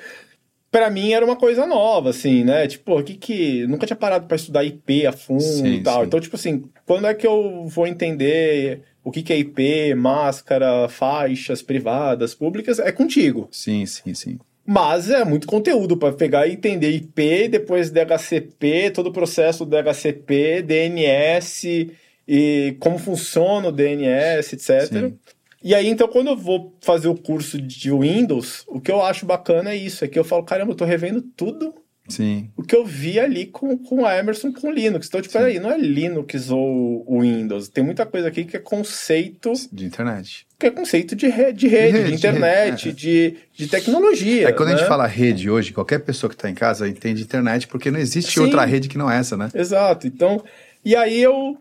[0.72, 2.66] Pra mim era uma coisa nova, assim, né?
[2.66, 3.66] Tipo, o que que.
[3.66, 6.00] Nunca tinha parado pra estudar IP a fundo Sim, e tal.
[6.00, 6.06] sim.
[6.06, 10.88] Então, tipo assim, quando é que eu vou entender o que que é IP, máscara,
[10.88, 12.78] faixas privadas, públicas?
[12.78, 13.48] É contigo.
[13.52, 14.38] Sim, sim, sim.
[14.64, 19.70] Mas é muito conteúdo para pegar e entender IP, depois DHCP, todo o processo do
[19.70, 21.90] DHCP, DNS
[22.26, 24.86] e como funciona o DNS, etc.
[24.86, 25.18] Sim.
[25.64, 29.24] E aí, então, quando eu vou fazer o curso de Windows, o que eu acho
[29.26, 31.72] bacana é isso, é que eu falo, caramba, eu tô revendo tudo
[32.08, 32.50] Sim.
[32.56, 35.06] o que eu vi ali com, com a Emerson com Linux.
[35.06, 37.68] Então, tipo, peraí, não é Linux ou Windows.
[37.68, 40.46] Tem muita coisa aqui que é conceito, De internet.
[40.58, 44.48] que é conceito de rede, de, rede, de, rede, de internet, rede, de, de tecnologia.
[44.48, 44.78] É quando a né?
[44.78, 48.32] gente fala rede hoje, qualquer pessoa que está em casa entende internet, porque não existe
[48.34, 48.40] Sim.
[48.40, 49.48] outra rede que não essa, né?
[49.54, 50.06] Exato.
[50.08, 50.42] Então,
[50.84, 51.56] e aí eu.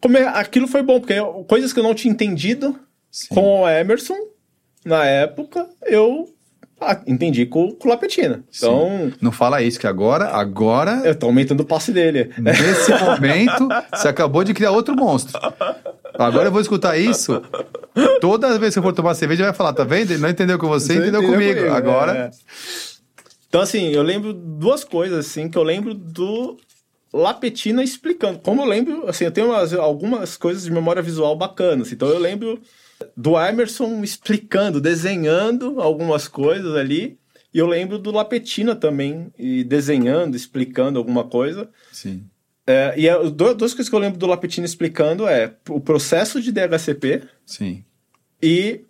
[0.00, 0.18] Come...
[0.18, 2.78] Aquilo foi bom, porque eu- coisas que eu não tinha entendido
[3.14, 3.32] Sim.
[3.32, 4.16] com o Emerson,
[4.84, 6.28] na época, eu
[6.80, 8.42] ah, entendi com, com o Lapetina.
[8.54, 12.32] Então, Não fala isso, que agora, agora, eu tô aumentando o passe dele.
[12.36, 15.38] nesse momento, você acabou de criar outro monstro.
[16.18, 17.40] Agora eu vou escutar isso.
[18.20, 20.10] Toda vez que eu for tomar cerveja, vai falar, tá vendo?
[20.10, 21.68] Ele não entendeu com você, entendeu, comigo.
[21.72, 22.30] Agora, é.
[23.48, 26.56] Então, assim, eu lembro duas coisas, assim, que eu lembro do
[27.12, 28.40] Lapetina explicando.
[28.40, 31.92] Como eu lembro, assim, eu tenho umas- algumas coisas de memória visual bacanas.
[31.92, 32.60] Então, eu lembro
[33.16, 37.18] do Emerson explicando, desenhando algumas coisas ali.
[37.52, 41.68] E eu lembro do Lapetina também, e desenhando, explicando alguma coisa.
[41.92, 42.24] sim.
[42.66, 46.40] É, e é, du- duas coisas que eu lembro do Lapetina explicando é o processo
[46.40, 47.84] de DHCP Sim.
[48.42, 48.80] e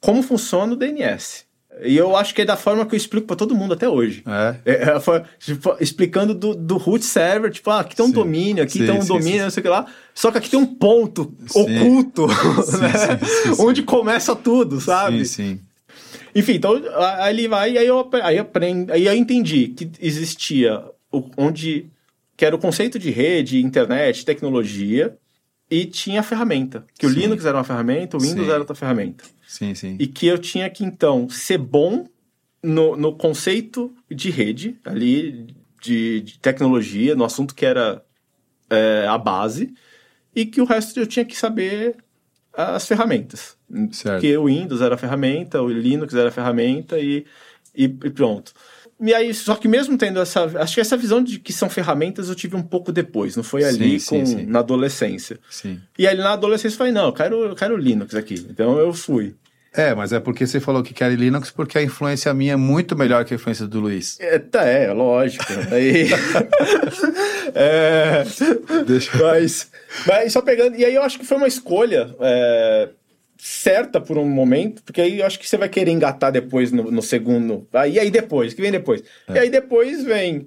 [0.00, 1.44] como funciona o DNS.
[1.82, 4.22] E eu acho que é da forma que eu explico pra todo mundo até hoje.
[4.26, 4.56] É.
[4.64, 8.14] É, é, tipo, explicando do, do root server, tipo, ah, aqui tem um Sim.
[8.14, 9.86] domínio, aqui Sim, tem um sim, domínio, não sei o que lá.
[10.14, 12.26] Só que aqui tem um ponto oculto,
[12.78, 13.20] né?
[13.58, 15.24] onde começa tudo, sabe?
[15.24, 15.60] Sim, sim.
[16.34, 16.80] Enfim, então
[17.18, 21.86] aí ele vai, e aí eu, aí aprendo, aí eu entendi que existia o, onde
[22.36, 25.16] que era o conceito de rede, internet, tecnologia,
[25.70, 26.84] e tinha a ferramenta.
[26.98, 27.20] Que o Sim.
[27.20, 28.50] Linux era uma ferramenta, o Windows Sim.
[28.50, 29.24] era outra ferramenta.
[29.46, 29.96] Sim, sim.
[29.98, 32.06] E que eu tinha que, então, ser bom
[32.62, 38.04] no, no conceito de rede, ali, de, de tecnologia, no assunto que era
[38.68, 39.72] é, a base
[40.34, 41.96] e que o resto eu tinha que saber
[42.52, 43.56] as ferramentas.
[43.92, 44.20] Certo.
[44.20, 47.24] Porque o Windows era a ferramenta, o Linux era a ferramenta e,
[47.74, 48.52] e, e pronto.
[49.02, 50.44] E aí, só que mesmo tendo essa.
[50.60, 53.64] Acho que essa visão de que são ferramentas eu tive um pouco depois, não foi
[53.64, 54.46] ali Sim, com, sim, sim.
[54.46, 55.38] na adolescência.
[55.50, 55.80] Sim.
[55.98, 58.46] E aí na adolescência eu falei, não, eu quero, eu quero Linux aqui.
[58.50, 59.34] Então eu fui.
[59.72, 62.96] É, mas é porque você falou que quer Linux porque a influência minha é muito
[62.96, 64.18] melhor que a influência do Luiz.
[64.18, 65.44] É, tá, é, lógico.
[65.70, 66.08] Aí,
[67.54, 68.24] é,
[68.86, 69.70] Deixa- mas,
[70.06, 70.76] mas só pegando.
[70.76, 72.88] E aí eu acho que foi uma escolha é,
[73.42, 76.90] certa por um momento, porque aí eu acho que você vai querer engatar depois no,
[76.90, 77.66] no segundo.
[77.72, 79.02] Aí, e aí depois, que vem depois?
[79.28, 79.34] É.
[79.34, 80.46] E aí depois vem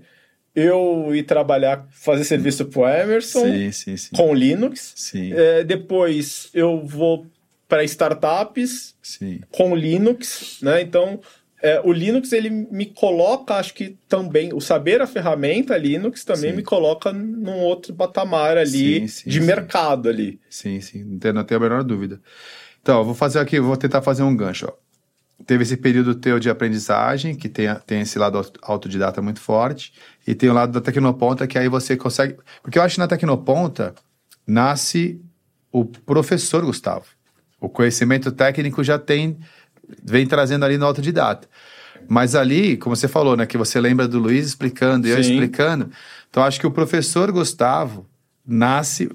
[0.56, 4.16] eu ir trabalhar, fazer serviço pro Emerson Sim, sim, sim.
[4.16, 4.94] com Linux.
[4.96, 7.26] Sim, É, depois eu vou
[7.68, 8.96] para startups
[9.52, 10.82] com Linux, né?
[10.82, 11.20] Então,
[11.60, 16.54] é, o Linux ele me coloca, acho que também, o saber a ferramenta Linux também
[16.54, 20.40] me coloca num outro patamar ali de mercado ali.
[20.50, 22.22] Sim, sim, não tenho, não tenho a menor dúvida.
[22.84, 24.68] Então, eu vou fazer aqui, eu vou tentar fazer um gancho.
[24.70, 24.74] Ó.
[25.48, 29.94] Teve esse período teu de aprendizagem, que tem, tem esse lado auto- autodidata muito forte,
[30.28, 32.36] e tem o lado da Tecnoponta, que aí você consegue.
[32.62, 33.96] Porque eu acho que na Tecnoponta
[34.46, 35.20] nasce
[35.72, 37.06] o professor Gustavo.
[37.60, 39.38] O conhecimento técnico já tem,
[40.04, 41.48] vem trazendo ali no autodidata.
[42.08, 45.32] Mas ali, como você falou, né, que você lembra do Luiz explicando e eu Sim.
[45.32, 45.90] explicando,
[46.30, 48.06] então acho que o professor Gustavo
[48.46, 49.10] nasce.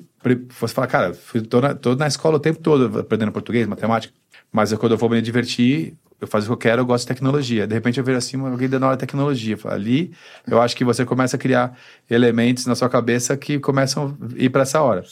[0.60, 4.12] Você fala, cara, fui, tô, na, tô na escola o tempo todo aprendendo português, matemática,
[4.52, 7.04] mas eu, quando eu vou me divertir, eu faço o que eu quero, eu gosto
[7.04, 7.66] de tecnologia.
[7.66, 9.56] De repente eu vejo assim alguém dando aula de tecnologia.
[9.66, 10.12] Ali,
[10.46, 11.76] eu acho que você começa a criar
[12.10, 15.02] elementos na sua cabeça que começam a ir para essa hora.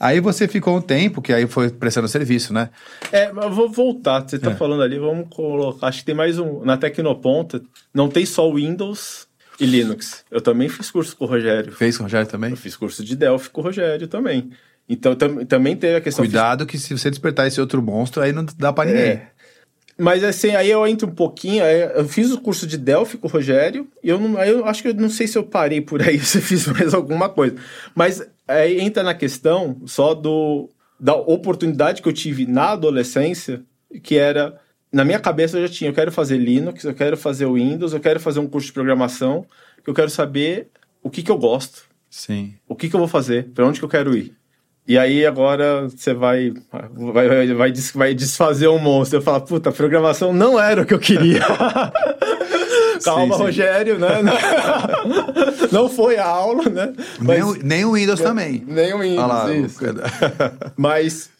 [0.00, 2.70] Aí você ficou um tempo, que aí foi prestando serviço, né?
[3.12, 4.20] É, mas eu vou voltar.
[4.26, 4.54] Você tá É.
[4.54, 5.88] falando ali, vamos colocar.
[5.88, 6.64] Acho que tem mais um.
[6.64, 7.62] Na Tecnoponta,
[7.92, 9.26] não tem só Windows
[9.60, 10.24] e Linux.
[10.30, 11.72] Eu também fiz curso com o Rogério.
[11.72, 12.50] Fez com o Rogério também?
[12.50, 14.50] Eu fiz curso de Delphi com o Rogério também.
[14.88, 16.24] Então tam- também teve a questão.
[16.24, 19.02] Cuidado que se você despertar esse outro monstro, aí não dá pra ninguém.
[19.02, 19.28] É.
[19.96, 21.62] Mas assim, aí eu entro um pouquinho.
[21.64, 24.42] Eu fiz o curso de Delphi com o Rogério, e eu não.
[24.42, 26.92] eu acho que eu não sei se eu parei por aí, se eu fiz mais
[26.92, 27.54] alguma coisa.
[27.94, 33.62] Mas aí entra na questão só do da oportunidade que eu tive na adolescência,
[34.02, 34.60] que era.
[34.94, 38.00] Na minha cabeça eu já tinha, eu quero fazer Linux, eu quero fazer Windows, eu
[38.00, 39.44] quero fazer um curso de programação,
[39.86, 40.68] eu quero saber
[41.02, 42.54] o que, que eu gosto, Sim.
[42.68, 44.32] o que, que eu vou fazer, para onde que eu quero ir.
[44.86, 49.18] E aí agora você vai, vai, vai, vai, des- vai desfazer um monstro.
[49.18, 51.40] Eu falo, puta, programação não era o que eu queria.
[53.02, 53.42] Calma, sim.
[53.42, 54.08] Rogério, né?
[55.72, 56.92] Não foi a aula, né?
[57.20, 58.64] Nem, o, nem o Windows também.
[58.66, 59.78] nem o Windows, Olha lá, isso.
[60.76, 61.30] Mas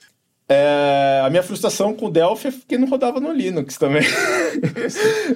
[0.49, 4.03] é, a minha frustração com o Delphi é que não rodava no Linux também.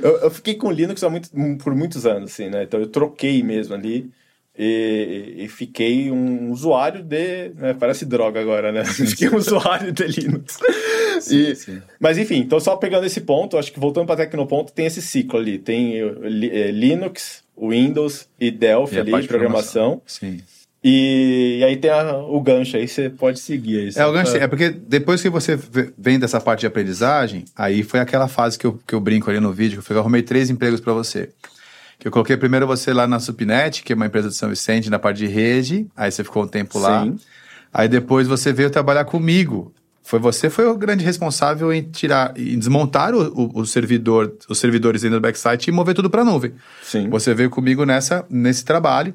[0.02, 1.30] eu, eu fiquei com o Linux há muito,
[1.62, 2.64] por muitos anos, assim, né?
[2.64, 4.10] Então eu troquei mesmo ali.
[4.60, 7.50] E, e fiquei um usuário de.
[7.50, 8.84] né, Parece droga agora, né?
[9.06, 10.58] Fiquei um usuário de Linux.
[11.30, 11.80] E- sim.
[12.00, 15.38] Mas enfim, então só pegando esse ponto, acho que voltando para Tecnoponto, tem esse ciclo
[15.38, 15.60] ali.
[15.60, 16.12] Tem eh,
[16.50, 20.02] eh, Linux, Windows e Delphi E ali, de programação.
[20.04, 20.40] Sim.
[20.90, 23.90] E, e aí tem a- o gancho aí, você pode seguir aí.
[23.94, 27.44] É, o gancho, pra- é porque depois que você ve- vem dessa parte de aprendizagem,
[27.54, 29.98] aí foi aquela fase que eu, que eu brinco ali no vídeo, que eu falei,
[29.98, 31.28] eu arrumei três empregos para você.
[31.98, 34.88] Que eu coloquei primeiro você lá na Supnet, que é uma empresa de São Vicente,
[34.88, 37.02] na parte de rede, aí você ficou um tempo lá.
[37.04, 37.16] Sim.
[37.74, 39.74] Aí depois você veio trabalhar comigo.
[40.02, 44.58] Foi você foi o grande responsável em tirar, em desmontar o, o, o servidor, os
[44.58, 46.52] servidores dentro do backsite e mover tudo para nuvem.
[46.82, 47.10] Sim.
[47.10, 49.12] Você veio comigo nessa, nesse trabalho.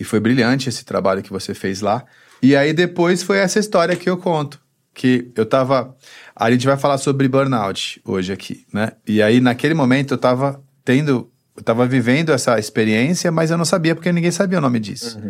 [0.00, 2.04] E foi brilhante esse trabalho que você fez lá.
[2.42, 4.58] E aí depois foi essa história que eu conto.
[4.94, 5.94] Que eu tava.
[6.34, 8.92] A gente vai falar sobre burnout hoje aqui, né?
[9.06, 11.30] E aí naquele momento eu tava tendo.
[11.60, 15.20] Eu tava vivendo essa experiência, mas eu não sabia porque ninguém sabia o nome disso.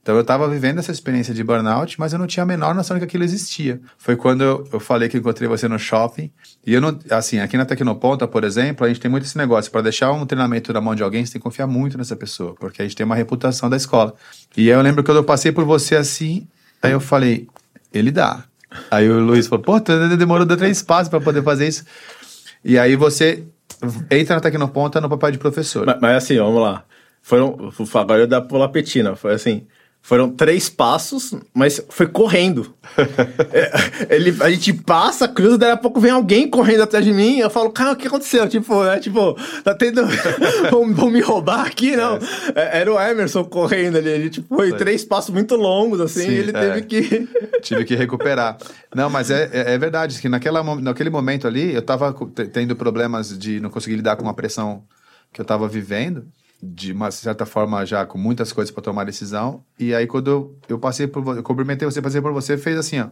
[0.00, 2.96] Então eu tava vivendo essa experiência de burnout, mas eu não tinha a menor noção
[2.96, 3.78] de que aquilo existia.
[3.98, 6.30] Foi quando eu, eu falei que encontrei você no shopping.
[6.66, 6.98] E eu não.
[7.10, 9.70] Assim, aqui na Tecnoponta, por exemplo, a gente tem muito esse negócio.
[9.70, 12.54] Para deixar um treinamento na mão de alguém, você tem que confiar muito nessa pessoa,
[12.54, 14.14] porque a gente tem uma reputação da escola.
[14.56, 16.48] E aí eu lembro que quando eu passei por você assim,
[16.80, 17.48] aí eu falei,
[17.92, 18.44] ele dá.
[18.90, 19.78] Aí o Luiz falou, pô,
[20.16, 21.84] demorou três passos para poder fazer isso.
[22.64, 23.44] E aí você
[24.10, 25.86] entra na Tecnoponta no papel de professor.
[25.86, 26.84] Mas, mas assim, vamos lá.
[27.22, 27.72] Foram.
[27.94, 29.16] Agora eu dar pula petina.
[29.16, 29.66] Foi assim.
[30.06, 32.72] Foram três passos, mas foi correndo.
[33.52, 37.38] É, ele, a gente passa, cruza, daí a pouco vem alguém correndo atrás de mim.
[37.38, 38.48] Eu falo, cara, o que aconteceu?
[38.48, 38.98] Tipo, né?
[38.98, 40.02] Tipo, tá tendo.
[40.70, 41.96] vão, vão me roubar aqui?
[41.96, 42.18] Não.
[42.54, 44.08] É, Era o Emerson correndo ali.
[44.08, 46.22] Ele, tipo, foi três passos muito longos, assim.
[46.22, 46.60] Sim, e ele é.
[46.60, 47.28] teve que.
[47.62, 48.56] Tive que recuperar.
[48.94, 52.14] Não, mas é, é, é verdade que naquela, naquele momento ali, eu tava
[52.52, 54.82] tendo problemas de não conseguir lidar com a pressão
[55.32, 56.26] que eu tava vivendo.
[56.62, 59.62] De uma certa forma já com muitas coisas para tomar decisão.
[59.78, 63.00] E aí quando eu, eu passei por você, cumprimentei você, passei por você, fez assim,
[63.00, 63.08] ó.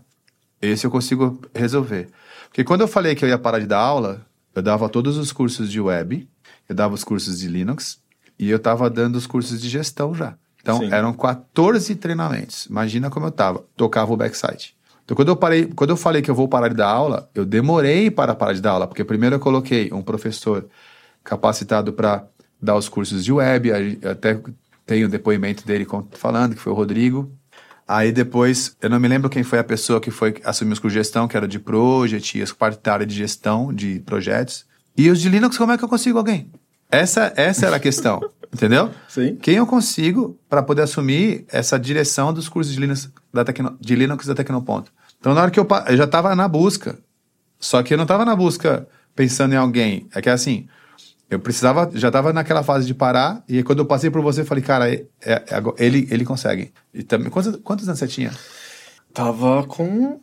[0.63, 2.09] Esse eu consigo resolver.
[2.47, 4.25] Porque quando eu falei que eu ia parar de dar aula,
[4.55, 6.29] eu dava todos os cursos de web,
[6.69, 7.99] eu dava os cursos de Linux
[8.39, 10.37] e eu estava dando os cursos de gestão já.
[10.63, 10.89] Então Sim.
[10.91, 12.67] eram 14 treinamentos.
[12.67, 14.75] Imagina como eu tava, tocava o backside.
[15.05, 17.45] Então quando eu parei, quando eu falei que eu vou parar de dar aula, eu
[17.45, 20.67] demorei para parar de dar aula, porque primeiro eu coloquei um professor
[21.23, 22.27] capacitado para
[22.61, 23.71] dar os cursos de web,
[24.05, 24.41] até
[24.87, 27.33] tenho o depoimento dele falando que foi o Rodrigo.
[27.87, 30.95] Aí depois, eu não me lembro quem foi a pessoa que foi assumir os cursos
[30.95, 34.65] de gestão, que era de Project, e as parte da área de gestão de projetos.
[34.97, 36.51] E os de Linux, como é que eu consigo alguém?
[36.91, 38.21] Essa, essa era a questão,
[38.53, 38.91] entendeu?
[39.09, 39.37] Sim.
[39.37, 43.95] Quem eu consigo para poder assumir essa direção dos cursos de Linux da, Tecno, de
[43.95, 44.91] Linux da Tecnoponto?
[45.21, 46.99] Então, na hora que eu, eu já estava na busca,
[47.59, 50.07] só que eu não estava na busca pensando em alguém.
[50.15, 50.69] É que assim,
[51.35, 54.47] eu precisava, já estava naquela fase de parar, e quando eu passei por você, eu
[54.47, 56.73] falei, cara, é, é- é ele, ele consegue.
[56.93, 58.31] E também, quantos, quantos anos você tinha?
[59.13, 60.21] Tava com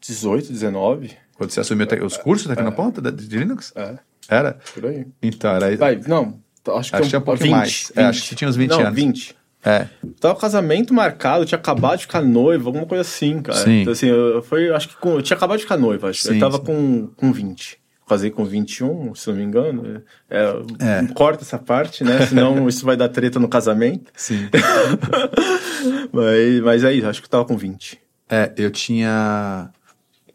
[0.00, 1.12] 18, 19.
[1.36, 3.72] Quando você assumiu te- os cursos da Tecnoponto da- de Linux?
[3.74, 3.94] É,
[4.28, 4.58] Era?
[4.74, 5.06] por aí.
[5.22, 5.76] Então, era.
[5.76, 6.40] Vai, não,
[6.76, 7.92] acho que Acho tem é um pouquinho mais.
[7.96, 8.94] É, acho que tinha uns 20 não, anos.
[8.94, 9.36] 20.
[9.64, 9.88] É.
[10.20, 13.58] Tava com casamento marcado, tinha acabado de ficar noivo, alguma coisa assim, cara.
[13.58, 13.80] Sim.
[13.80, 16.20] Então, assim, eu, foi, acho que com, eu tinha acabado de ficar noivo, acho.
[16.22, 16.64] Sim, eu tava sim.
[16.64, 17.78] com, com 20.
[18.06, 20.02] Casei com 21, se não me engano.
[20.28, 20.44] É,
[20.78, 21.06] É.
[21.14, 22.26] Corta essa parte, né?
[22.26, 24.12] Senão isso vai dar treta no casamento.
[24.14, 24.48] Sim.
[26.12, 28.00] Mas, mas é isso, acho que eu tava com 20.
[28.28, 29.70] É, eu tinha.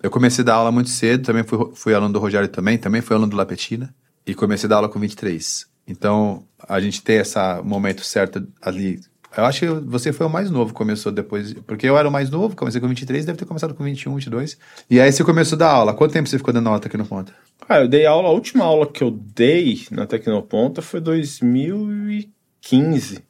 [0.02, 3.02] Eu comecei a dar aula muito cedo, também fui, fui aluno do Rogério também, também
[3.02, 3.94] fui aluno do Lapetina,
[4.26, 5.68] e comecei a dar aula com 23.
[5.88, 9.00] Então, a gente tem esse momento certo ali.
[9.36, 11.54] Eu acho que você foi o mais novo, começou depois.
[11.66, 14.58] Porque eu era o mais novo, comecei com 23, deve ter começado com 21, 22.
[14.90, 15.94] E aí você começou a dar aula.
[15.94, 17.34] Quanto tempo você ficou dando aula aqui no Ponta?
[17.68, 23.24] Ah, eu dei aula, a última aula que eu dei na Tecnoponta foi 2015.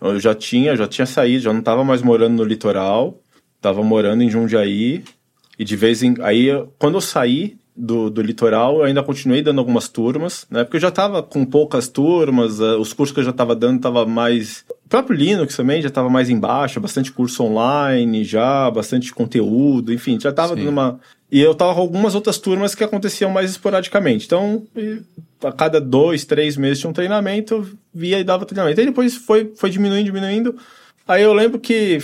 [0.00, 3.20] Eu já tinha, já tinha saído, já não estava mais morando no litoral,
[3.56, 5.04] estava morando em Jundiaí.
[5.58, 6.14] E de vez em.
[6.22, 6.48] Aí,
[6.78, 10.64] quando eu saí do, do litoral, eu ainda continuei dando algumas turmas, né?
[10.64, 13.76] Porque eu já estava com poucas turmas, eh, os cursos que eu já estava dando
[13.76, 14.64] estava mais.
[14.92, 20.20] O próprio Linux também já estava mais embaixo, bastante curso online já, bastante conteúdo, enfim,
[20.20, 20.56] já estava Sim.
[20.56, 21.00] dando uma.
[21.30, 24.26] E eu tava com algumas outras turmas que aconteciam mais esporadicamente.
[24.26, 24.66] Então,
[25.42, 28.80] a cada dois, três meses tinha um treinamento, via e dava treinamento.
[28.80, 30.56] Aí depois foi, foi diminuindo, diminuindo.
[31.08, 31.96] Aí eu lembro que.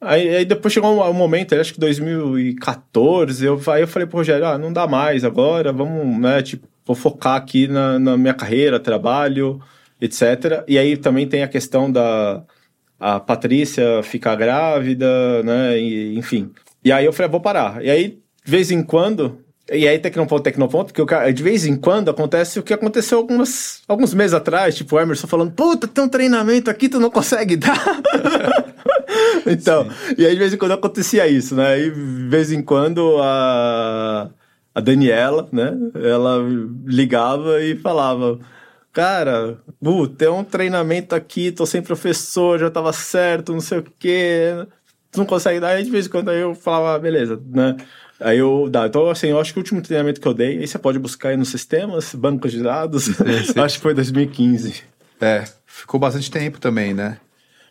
[0.00, 4.16] Aí, aí depois chegou um, um momento, acho que 2014, eu, aí eu falei pro
[4.16, 8.34] Rogério, ah, não dá mais agora, vamos, né, tipo, vou focar aqui na, na minha
[8.34, 9.60] carreira, trabalho,
[10.04, 10.64] etc.
[10.68, 12.42] E aí também tem a questão da
[12.98, 16.50] a Patrícia ficar grávida, né, e, enfim.
[16.82, 17.84] E aí eu falei, ah, vou parar.
[17.84, 19.38] E aí, de vez em quando,
[19.70, 23.82] e aí Tecnoponto, Tecnoponto, porque cara- de vez em quando acontece o que aconteceu algumas,
[23.88, 27.56] alguns meses atrás, tipo o Emerson falando, puta, tem um treinamento aqui, tu não consegue
[27.56, 27.82] dar.
[29.46, 31.78] então, e aí de vez em quando acontecia isso, né?
[31.80, 34.30] E de vez em quando a,
[34.74, 36.38] a Daniela, né, ela
[36.86, 38.38] ligava e falava,
[38.94, 43.82] cara, uh, tem um treinamento aqui, tô sem professor, já tava certo, não sei o
[43.82, 44.66] quê,
[45.10, 47.76] tu não consegue dar, aí de vez em quando aí eu falava, ah, beleza, né?
[48.20, 48.86] Aí eu dá.
[48.86, 51.30] Então, assim, eu acho que o último treinamento que eu dei, aí você pode buscar
[51.30, 53.08] aí nos sistemas, bancos de dados,
[53.58, 54.84] acho que foi 2015.
[55.20, 57.18] É, ficou bastante tempo também, né?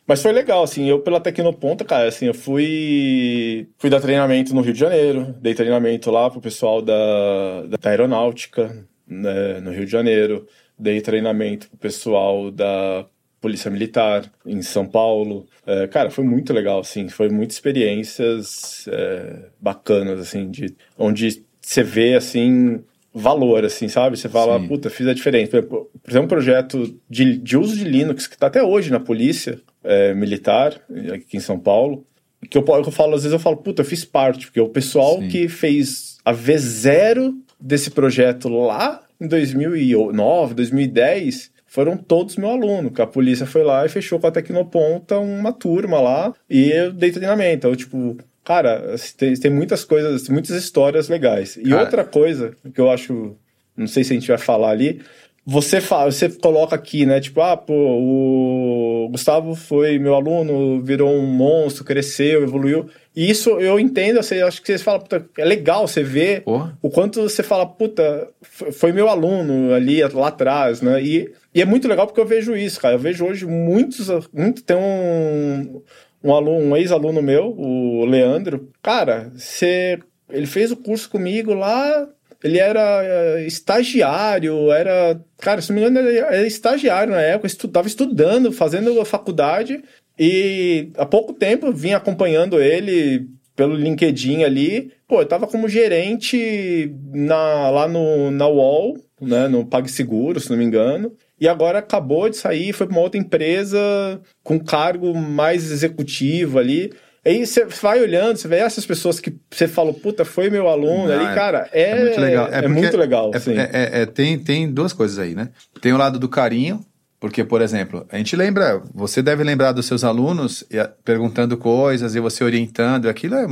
[0.06, 4.60] Mas foi legal, assim, eu pela Tecnoponta, cara, assim, eu fui fui dar treinamento no
[4.60, 9.92] Rio de Janeiro, dei treinamento lá pro pessoal da, da aeronáutica, né, no Rio de
[9.92, 10.46] Janeiro,
[10.84, 13.06] dei treinamento pro pessoal da
[13.40, 15.48] Polícia Militar em São Paulo.
[15.66, 21.82] É, cara, foi muito legal, assim, foi muitas experiências é, bacanas, assim, de onde você
[21.84, 24.18] vê, assim, valor, assim, sabe?
[24.18, 24.68] Você fala, Sim.
[24.68, 25.62] puta, fiz a diferença.
[25.64, 29.62] Por exemplo, um projeto de, de uso de Linux que está até hoje na polícia
[29.84, 30.82] é, militar,
[31.14, 32.06] aqui em São Paulo,
[32.50, 35.20] que eu, eu falo, às vezes eu falo, puta, eu fiz parte, porque o pessoal
[35.20, 35.30] Sim.
[35.30, 43.02] que fez a V0 desse projeto lá em 2009, 2010, foram todos meu aluno, que
[43.02, 47.12] a polícia foi lá e fechou com a Tecnoponta uma turma lá, e eu dei
[47.12, 47.56] treinamento.
[47.56, 51.58] Então, tipo, cara, tem, tem muitas coisas, muitas histórias legais.
[51.58, 51.82] E Cara.
[51.82, 53.36] outra coisa que eu acho,
[53.76, 55.02] não sei se a gente vai falar ali,
[55.46, 57.20] você fala, você coloca aqui, né?
[57.20, 62.90] Tipo, ah, pô, o Gustavo foi meu aluno, virou um monstro, cresceu, evoluiu.
[63.14, 66.78] E isso eu entendo, eu acho que você fala, puta, é legal você ver Porra.
[66.82, 68.30] o quanto você fala, puta,
[68.72, 71.04] foi meu aluno ali lá atrás, né?
[71.04, 72.96] E, e é muito legal porque eu vejo isso, cara.
[72.96, 74.08] Eu vejo hoje muitos.
[74.32, 75.82] Muito, tem um,
[76.24, 78.70] um aluno, um ex-aluno meu, o Leandro.
[78.82, 82.08] Cara, você, ele fez o curso comigo lá.
[82.44, 85.20] Ele era eh, estagiário, era.
[85.38, 89.82] Cara, se não me engano, ele era estagiário na época, estava estudando, fazendo a faculdade.
[90.20, 94.92] E há pouco tempo vim acompanhando ele pelo LinkedIn ali.
[95.08, 100.58] Pô, eu tava como gerente na, lá no, na UOL, né, no PagSeguro, se não
[100.58, 101.14] me engano.
[101.40, 106.92] E agora acabou de sair, foi para uma outra empresa com cargo mais executivo ali.
[107.26, 111.08] Aí você vai olhando, você vê essas pessoas que você falou, puta, foi meu aluno
[111.08, 112.48] Não, ali, é- cara, é, é muito legal.
[112.52, 115.50] É É, muito legal, É- é- é- tem, tem duas coisas aí, né?
[115.82, 116.86] Tem o lado do carinho,
[117.22, 122.14] porque, por exemplo, a gente lembra, você deve lembrar dos seus alunos e, perguntando coisas
[122.14, 123.48] e você orientando, aquilo é,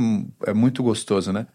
[0.48, 1.46] é muito gostoso, né?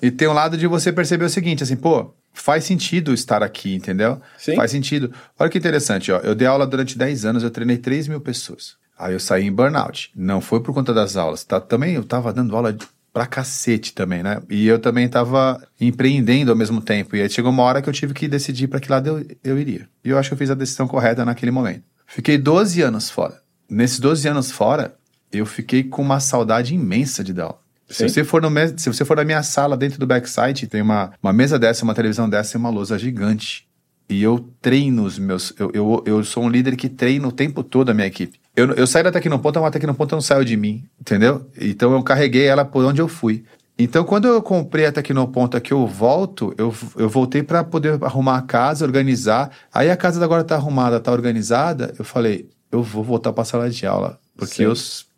[0.00, 3.74] E tem o lado de você perceber o seguinte, assim, pô, faz sentido estar aqui,
[3.74, 4.20] entendeu?
[4.38, 4.54] Sim.
[4.54, 5.12] Faz sentido.
[5.38, 6.18] Olha que interessante, ó.
[6.18, 8.76] Eu dei aula durante 10 anos, eu treinei 3 mil pessoas.
[9.02, 10.10] Aí eu saí em burnout.
[10.14, 11.42] Não foi por conta das aulas.
[11.44, 12.76] Tá, também eu tava dando aula
[13.12, 14.40] pra cacete também, né?
[14.48, 17.14] E eu também tava empreendendo ao mesmo tempo.
[17.16, 19.58] E aí chegou uma hora que eu tive que decidir para que lado eu, eu
[19.58, 19.88] iria.
[20.04, 21.82] E eu acho que eu fiz a decisão correta naquele momento.
[22.06, 23.40] Fiquei 12 anos fora.
[23.68, 24.94] Nesses 12 anos fora,
[25.32, 27.58] eu fiquei com uma saudade imensa de dar aula.
[27.88, 30.80] Se você, for no mes- se você for na minha sala, dentro do backside, tem
[30.80, 33.66] uma, uma mesa dessa, uma televisão dessa e uma lousa gigante.
[34.08, 35.52] E eu treino os meus.
[35.58, 38.38] Eu, eu, eu sou um líder que treina o tempo todo a minha equipe.
[38.54, 41.46] Eu, eu saí da Tecnoponta, mas a Tecnoponta não saiu de mim, entendeu?
[41.60, 43.44] Então eu carreguei ela por onde eu fui.
[43.78, 48.36] Então, quando eu comprei a Tecnoponta que eu volto, eu, eu voltei para poder arrumar
[48.36, 49.50] a casa, organizar.
[49.72, 51.94] Aí a casa agora tá arrumada, tá organizada.
[51.98, 54.18] Eu falei, eu vou voltar para sala de aula.
[54.36, 54.62] Porque, Sim.
[54.64, 54.74] eu,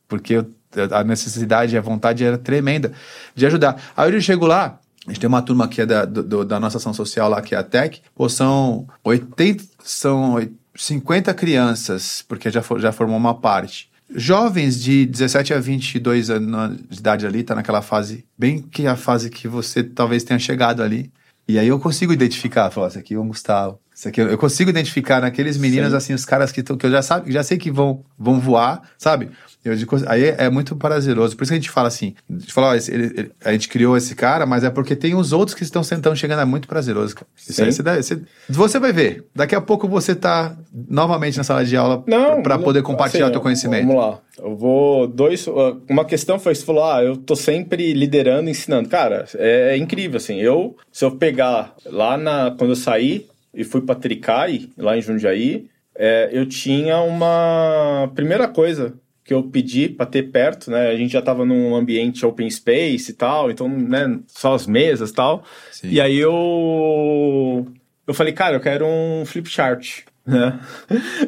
[0.08, 0.46] porque eu-
[0.92, 2.92] a necessidade, a vontade era tremenda
[3.34, 3.82] de ajudar.
[3.96, 6.78] Aí eu chego lá, a gente tem uma turma que é da, do- da nossa
[6.78, 8.00] ação social lá, que é a TEC.
[8.14, 13.90] Pô, são 80, são oi- 50 crianças, porque já, for- já formou uma parte.
[14.14, 18.96] Jovens de 17 a 22 anos de idade ali, tá naquela fase, bem que a
[18.96, 21.10] fase que você talvez tenha chegado ali.
[21.48, 23.78] E aí eu consigo identificar, falar, esse aqui é o Gustavo.
[23.94, 25.96] Esse aqui, eu consigo identificar naqueles meninos, Sim.
[25.96, 28.82] assim, os caras que, tão- que eu já, sabe, já sei que vão, vão voar,
[28.98, 29.28] sabe?
[29.64, 31.36] Eu digo, aí é, é muito prazeroso.
[31.36, 33.52] Por isso que a gente fala assim, a gente fala, ó, esse- ele- ele- a
[33.52, 36.44] gente criou esse cara, mas é porque tem os outros que estão sentando chegando, é
[36.44, 37.14] muito prazeroso.
[37.14, 37.26] cara.
[37.36, 37.76] Isso aí Sim.
[37.76, 39.24] você, deve- você, você vai ver.
[39.34, 40.56] Daqui a pouco você tá
[40.88, 43.86] novamente na sala de aula Não, para poder compartilhar assim, o teu conhecimento.
[43.86, 44.18] Vamos lá.
[44.38, 45.06] Eu vou.
[45.06, 45.46] Dois.
[45.46, 48.88] uh, Uma questão foi: você falou, ah, eu tô sempre liderando, ensinando.
[48.88, 50.40] Cara, é, é incrível, assim.
[50.40, 52.50] Eu, se eu pegar lá na.
[52.50, 58.10] Quando eu saí e fui pra Tricai, lá em Jundiaí, é, eu tinha uma.
[58.14, 58.94] Primeira coisa
[59.24, 60.88] que eu pedi para ter perto, né?
[60.90, 65.10] A gente já tava num ambiente open space e tal, então, né, só as mesas
[65.10, 65.44] e tal.
[65.72, 65.88] Sim.
[65.88, 67.66] E aí eu
[68.06, 70.58] eu falei, cara, eu quero um flip chart, né?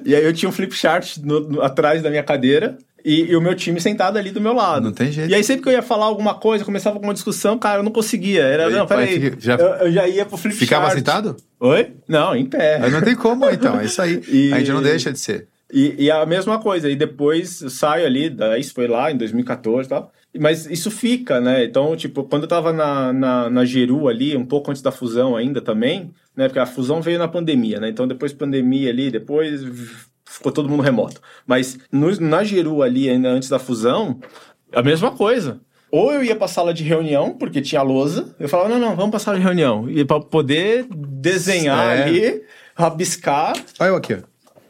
[0.05, 2.77] E aí eu tinha um flip chart no- no- atrás da minha cadeira
[3.07, 4.83] e, e o meu time sentado ali do meu lado.
[4.85, 5.31] Não tem jeito.
[5.31, 7.83] E aí sempre que eu ia falar alguma coisa, começava com uma discussão, cara, eu
[7.85, 8.43] não conseguia.
[8.43, 10.99] Era, Aí, não, peraí, já- eu, eu já ia pro flip Ficava chart.
[10.99, 11.37] sentado?
[11.61, 11.93] Oi?
[12.09, 12.81] Não, em pé.
[12.91, 13.79] Não tem como, então.
[13.81, 14.21] É isso aí.
[14.29, 15.47] E- A gente não deixa de ser.
[15.73, 19.87] E, e a mesma coisa, e depois eu saio ali, isso foi lá em 2014
[19.87, 20.13] e tal.
[20.39, 21.65] Mas isso fica, né?
[21.65, 25.35] Então, tipo, quando eu tava na, na, na Geru ali, um pouco antes da fusão
[25.35, 26.47] ainda também, né?
[26.47, 27.89] Porque a fusão veio na pandemia, né?
[27.89, 29.63] Então, depois pandemia ali, depois
[30.37, 31.20] ficou todo mundo remoto.
[31.47, 34.20] Mas no, na Geru ali, ainda antes da fusão,
[34.72, 35.61] a mesma coisa.
[35.91, 39.11] Ou eu ia pra sala de reunião, porque tinha lousa, eu falava, não, não, vamos
[39.11, 39.89] pra sala de reunião.
[39.89, 42.03] E pra poder desenhar É.
[42.03, 42.43] ali,
[42.74, 44.18] rabiscar, Olha eu aqui.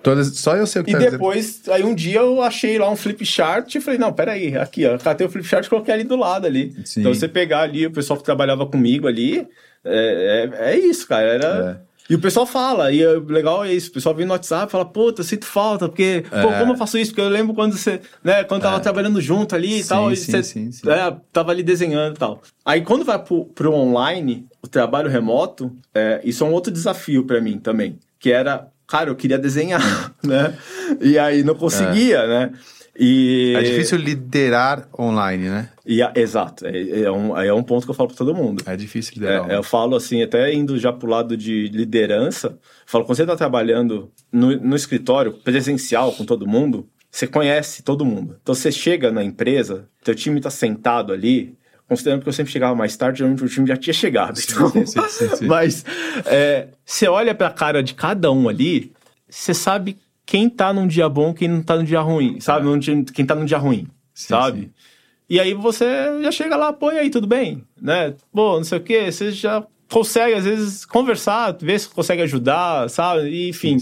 [0.02, 1.12] Todas, só eu sei o que e tá dizendo.
[1.12, 4.86] depois, aí um dia eu achei lá um flip chart e falei, não, peraí, aqui,
[4.86, 6.76] ó, catei o flip chart e coloquei ali do lado ali.
[6.84, 7.00] Sim.
[7.00, 9.48] Então você pegar ali, o pessoal que trabalhava comigo ali,
[9.84, 11.80] é, é, é isso, cara, era...
[11.82, 11.95] É.
[12.08, 14.70] E o pessoal fala, e o legal é isso, o pessoal vem no WhatsApp e
[14.72, 16.58] fala, puta, eu sinto falta, porque, pô, É.
[16.60, 17.10] como eu faço isso?
[17.10, 20.16] Porque eu lembro quando você, né, quando tava trabalhando junto ali e Sim, tal, e
[20.16, 20.88] sim, você sim, sim.
[20.88, 22.40] é, tava ali desenhando e tal.
[22.64, 27.24] Aí quando vai pro, pro online, o trabalho remoto, é, isso é um outro desafio
[27.24, 30.54] pra mim também, que era, cara, eu queria desenhar, né?
[31.00, 32.52] E aí não conseguia, né?
[32.98, 35.68] E, É difícil liderar online, né?
[35.84, 38.62] E, a- exato, é, é, um, é um ponto que eu falo pra todo mundo.
[38.66, 43.04] É difícil liderar É, eu falo assim, até indo já pro lado de liderança, falo,
[43.04, 48.36] quando você está trabalhando no, no escritório presencial com todo mundo, você conhece todo mundo.
[48.42, 51.56] Então você chega na empresa, teu time está sentado ali,
[51.88, 54.38] considerando que eu sempre chegava mais tarde, geralmente o time já tinha chegado.
[54.40, 55.44] Então, sim, sim, sim.
[55.46, 55.84] Mas
[56.26, 58.92] é, você olha pra cara de cada um ali,
[59.28, 59.96] você sabe
[60.26, 62.78] quem tá num dia bom, quem não tá num dia ruim, sabe?
[62.78, 64.60] Dia- quem tá num dia ruim, Sim, sabe?
[64.62, 64.70] sim.
[65.28, 65.84] E aí você
[66.22, 67.64] já chega lá, pô, e aí, tudo bem?
[67.80, 68.14] Né?
[68.32, 72.88] Pô, não sei o quê, você já consegue, às vezes, conversar, ver se consegue ajudar,
[72.90, 73.28] sabe?
[73.28, 73.78] E, enfim.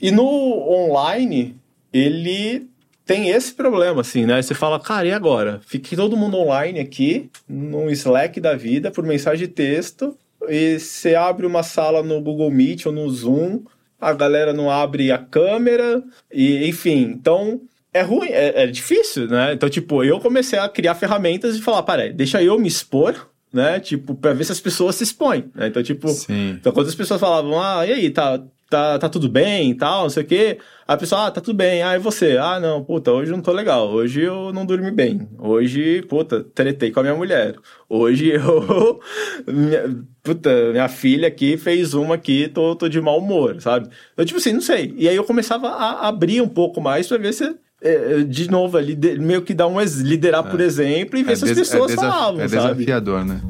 [0.00, 1.56] E no online,
[1.92, 2.66] ele
[3.04, 4.40] tem esse problema, assim, né?
[4.40, 5.60] Você fala, cara, e agora?
[5.66, 10.16] Fique todo mundo online aqui, no Slack da vida, por mensagem de texto,
[10.48, 13.60] e você abre uma sala no Google Meet ou no Zoom,
[14.00, 17.60] a galera não abre a câmera, e enfim, então
[17.92, 19.52] é ruim, é, é difícil, né?
[19.52, 23.80] Então, tipo, eu comecei a criar ferramentas e falar, peraí, deixa eu me expor, né?
[23.80, 25.66] Tipo, pra ver se as pessoas se expõem, né?
[25.66, 26.50] Então, tipo, Sim.
[26.60, 28.40] então quando as pessoas falavam, ah, e aí, tá,
[28.70, 30.58] tá, tá tudo bem e tal, não sei o quê.
[30.88, 31.82] Aí a pessoa, ah, tá tudo bem.
[31.82, 32.38] Ah, e você?
[32.38, 33.90] Ah, não, puta, hoje eu não tô legal.
[33.90, 35.28] Hoje eu não dormi bem.
[35.38, 37.56] Hoje, puta, tretei com a minha mulher.
[37.88, 39.00] Hoje eu.
[39.46, 43.88] minha, puta, minha filha aqui fez uma aqui, tô, tô de mau humor, sabe?
[44.16, 44.94] Eu, tipo assim, não sei.
[44.96, 47.54] E aí eu começava a abrir um pouco mais pra ver se.
[47.82, 51.44] é, de novo, ali, de- meio que dar um liderar por exemplo e ver se
[51.44, 52.74] as pessoas desaf- falavam, é sabe?
[52.74, 53.40] desafiador, né?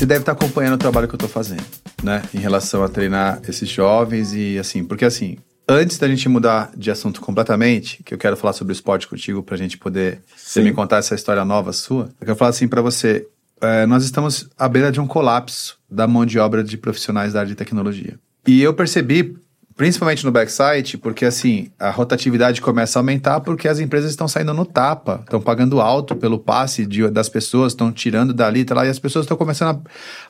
[0.00, 1.62] Você deve estar acompanhando o trabalho que eu estou fazendo,
[2.02, 2.22] né?
[2.32, 5.36] Em relação a treinar esses jovens e assim, porque assim,
[5.68, 9.42] antes da gente mudar de assunto completamente, que eu quero falar sobre o esporte contigo
[9.42, 12.80] pra gente poder você me contar essa história nova sua, eu quero falar assim pra
[12.80, 13.28] você,
[13.60, 17.40] é, nós estamos à beira de um colapso da mão de obra de profissionais da
[17.40, 18.18] área de tecnologia.
[18.46, 19.36] E eu percebi,
[19.80, 24.52] principalmente no backside, porque assim, a rotatividade começa a aumentar porque as empresas estão saindo
[24.52, 28.84] no tapa, estão pagando alto pelo passe de- das pessoas, estão tirando dali, tá lá,
[28.84, 29.80] e as pessoas estão começando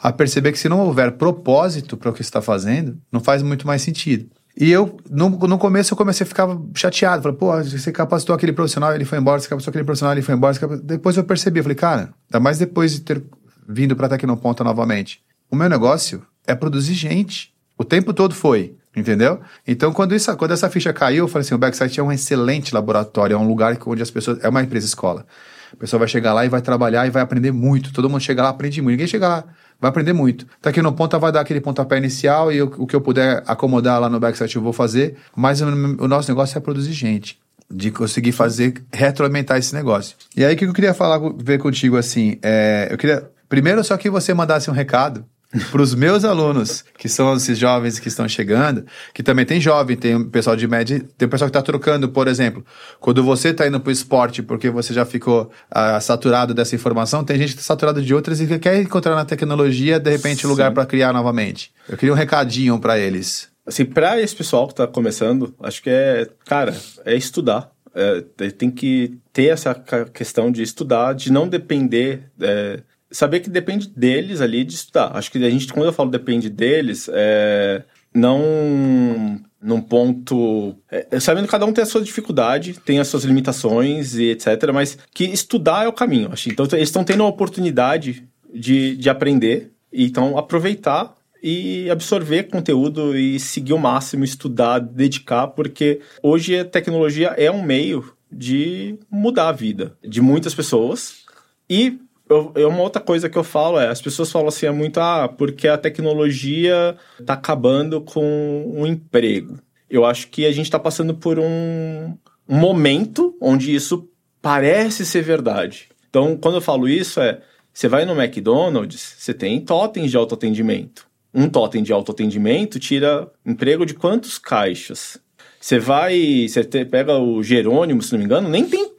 [0.00, 3.42] a, a perceber que se não houver propósito para o que está fazendo, não faz
[3.42, 4.30] muito mais sentido.
[4.56, 7.20] E eu, no, no começo, eu comecei a ficar chateado.
[7.20, 10.36] Falei, pô, você capacitou aquele profissional, ele foi embora, você capacitou aquele profissional, ele foi
[10.36, 10.56] embora.
[10.84, 13.20] Depois eu percebi, eu falei, cara, ainda mais depois de ter
[13.68, 15.20] vindo para Tecnoponta novamente.
[15.50, 17.52] O meu negócio é produzir gente.
[17.76, 19.40] O tempo todo foi, entendeu?
[19.66, 22.74] Então, quando, isso, quando essa ficha caiu, eu falei assim, o Backside é um excelente
[22.74, 24.42] laboratório, é um lugar onde as pessoas...
[24.42, 25.26] É uma empresa escola.
[25.72, 27.92] A pessoa vai chegar lá e vai trabalhar e vai aprender muito.
[27.92, 28.94] Todo mundo chega lá, aprende muito.
[28.94, 29.44] Ninguém chega lá,
[29.80, 30.44] vai aprender muito.
[30.60, 34.00] Tá aqui no ponta, vai dar aquele pontapé inicial e o que eu puder acomodar
[34.00, 35.16] lá no Backside eu vou fazer.
[35.36, 37.38] Mas o, o nosso negócio é produzir gente.
[37.72, 40.16] De conseguir fazer, retroalimentar esse negócio.
[40.36, 43.30] E aí, o que eu queria falar, ver contigo, assim, é, eu queria...
[43.48, 45.24] Primeiro, só que você mandasse um recado
[45.70, 49.96] para os meus alunos, que são esses jovens que estão chegando, que também tem jovem,
[49.96, 52.64] tem um pessoal de média, tem um pessoal que está trocando, por exemplo.
[53.00, 57.24] Quando você está indo para o esporte porque você já ficou ah, saturado dessa informação,
[57.24, 60.46] tem gente que está saturado de outras e que quer encontrar na tecnologia, de repente,
[60.46, 61.72] lugar para criar novamente.
[61.88, 63.48] Eu queria um recadinho para eles.
[63.66, 66.74] Assim, pra esse pessoal que tá começando, acho que é, cara,
[67.04, 67.70] é estudar.
[67.92, 69.74] É, tem que ter essa
[70.14, 72.30] questão de estudar, de não depender.
[72.40, 72.80] é,
[73.10, 75.16] saber que depende deles ali de estudar.
[75.16, 77.82] Acho que a gente, quando eu falo depende deles, é,
[78.14, 80.74] não num ponto.
[80.90, 84.70] é, sabendo que cada um tem a sua dificuldade, tem as suas limitações e etc.
[84.72, 86.30] Mas que estudar é o caminho.
[86.32, 86.48] Acho.
[86.48, 93.16] Então eles estão tendo a oportunidade de, de aprender, e então aproveitar e absorver conteúdo
[93.16, 99.48] e seguir o máximo, estudar, dedicar, porque hoje a tecnologia é um meio de mudar
[99.48, 101.24] a vida de muitas pessoas.
[101.68, 101.98] E
[102.30, 105.28] eu, uma outra coisa que eu falo é, as pessoas falam assim, é muito, ah,
[105.28, 109.58] porque a tecnologia está acabando com o emprego.
[109.88, 112.16] Eu acho que a gente está passando por um,
[112.48, 114.08] momento onde isso
[114.40, 115.88] parece ser verdade.
[116.08, 117.40] Então, quando eu falo isso, é,
[117.72, 121.06] você vai no McDonald's, você tem totens de autoatendimento.
[121.32, 125.18] Um totem de autoatendimento tira emprego de quantos caixas?
[125.60, 128.90] Você vai, você pega o Jerônimo, se não me engano, nem tem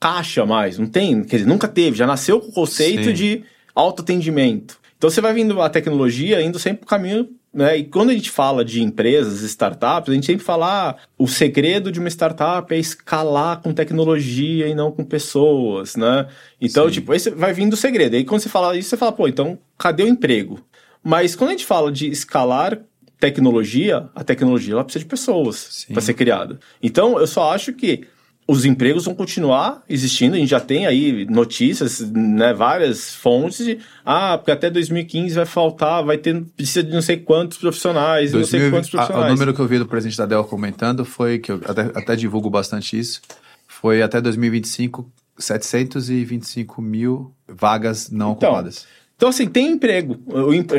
[0.00, 3.12] caixa mais, não tem, quer dizer, nunca teve, já nasceu com o conceito Sim.
[3.12, 3.44] de
[3.74, 4.78] autoatendimento.
[4.96, 7.78] Então você vai vindo a tecnologia indo sempre pro caminho, né?
[7.78, 11.90] E quando a gente fala de empresas, startups, a gente sempre fala ah, o segredo
[11.90, 16.26] de uma startup é escalar com tecnologia e não com pessoas, né?
[16.60, 16.94] Então, Sim.
[16.94, 18.16] tipo, esse vai vindo o segredo.
[18.16, 20.60] Aí quando você fala isso, você fala, pô, então cadê o emprego?
[21.02, 22.80] Mas quando a gente fala de escalar
[23.18, 26.58] tecnologia, a tecnologia ela precisa de pessoas para ser criada.
[26.82, 28.06] Então, eu só acho que
[28.50, 30.34] os empregos vão continuar existindo.
[30.34, 35.44] A gente já tem aí notícias, né, várias fontes de ah, porque até 2015 vai
[35.44, 39.06] faltar, vai ter precisa de não sei quantos profissionais, não sei 2020 quantos a- o
[39.06, 39.32] profissionais.
[39.34, 42.48] número que eu vi do presidente da Dell comentando foi, que eu até, até divulgo
[42.48, 43.20] bastante isso,
[43.66, 45.06] foi até 2025,
[45.38, 48.86] 725 mil vagas não Então, ocupadas.
[49.16, 50.16] Então, assim, tem emprego.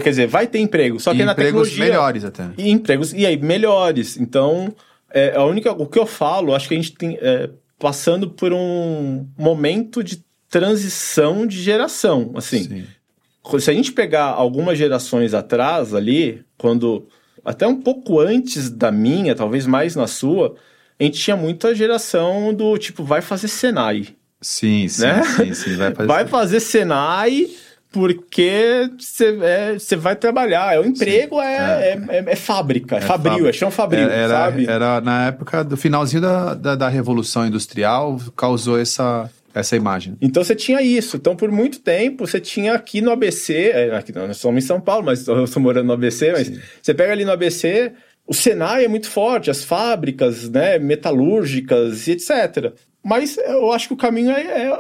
[0.01, 0.99] Quer dizer, vai ter emprego.
[0.99, 1.84] Só que E na empregos tecnologia.
[1.86, 2.49] melhores até.
[2.57, 4.17] E empregos, e aí, melhores.
[4.17, 4.74] Então,
[5.12, 8.51] é, a única, o que eu falo, acho que a gente tem é, passando por
[8.53, 12.64] um momento de transição de geração, assim.
[12.64, 13.60] Sim.
[13.60, 17.07] Se a gente pegar algumas gerações atrás ali, quando
[17.43, 20.55] até um pouco antes da minha, talvez mais na sua,
[20.99, 24.10] a gente tinha muita geração do tipo, vai fazer Senai,
[24.41, 25.24] Sim, sim, né?
[25.24, 26.07] sim, sim, vai fazer.
[26.07, 27.49] vai fazer Senai
[27.91, 30.75] porque você vai trabalhar.
[30.75, 32.17] É, o emprego é, é.
[32.17, 33.49] é- é fábrica, é, fabril, fábrica.
[33.49, 34.65] é chão fabril, era, era, sabe?
[34.67, 40.15] era na época do finalzinho da, da, da Revolução Industrial, causou essa, essa imagem.
[40.21, 41.17] Então você tinha isso.
[41.17, 44.79] Então, por muito tempo, você tinha aqui no ABC, é, aqui nós somos em São
[44.79, 46.59] Paulo, mas eu estou morando no ABC, mas Sim.
[46.81, 47.91] você pega ali no ABC,
[48.27, 52.73] o Senai é muito forte, as fábricas, né, metalúrgicas e etc.
[53.03, 54.79] Mas eu acho que o caminho é, é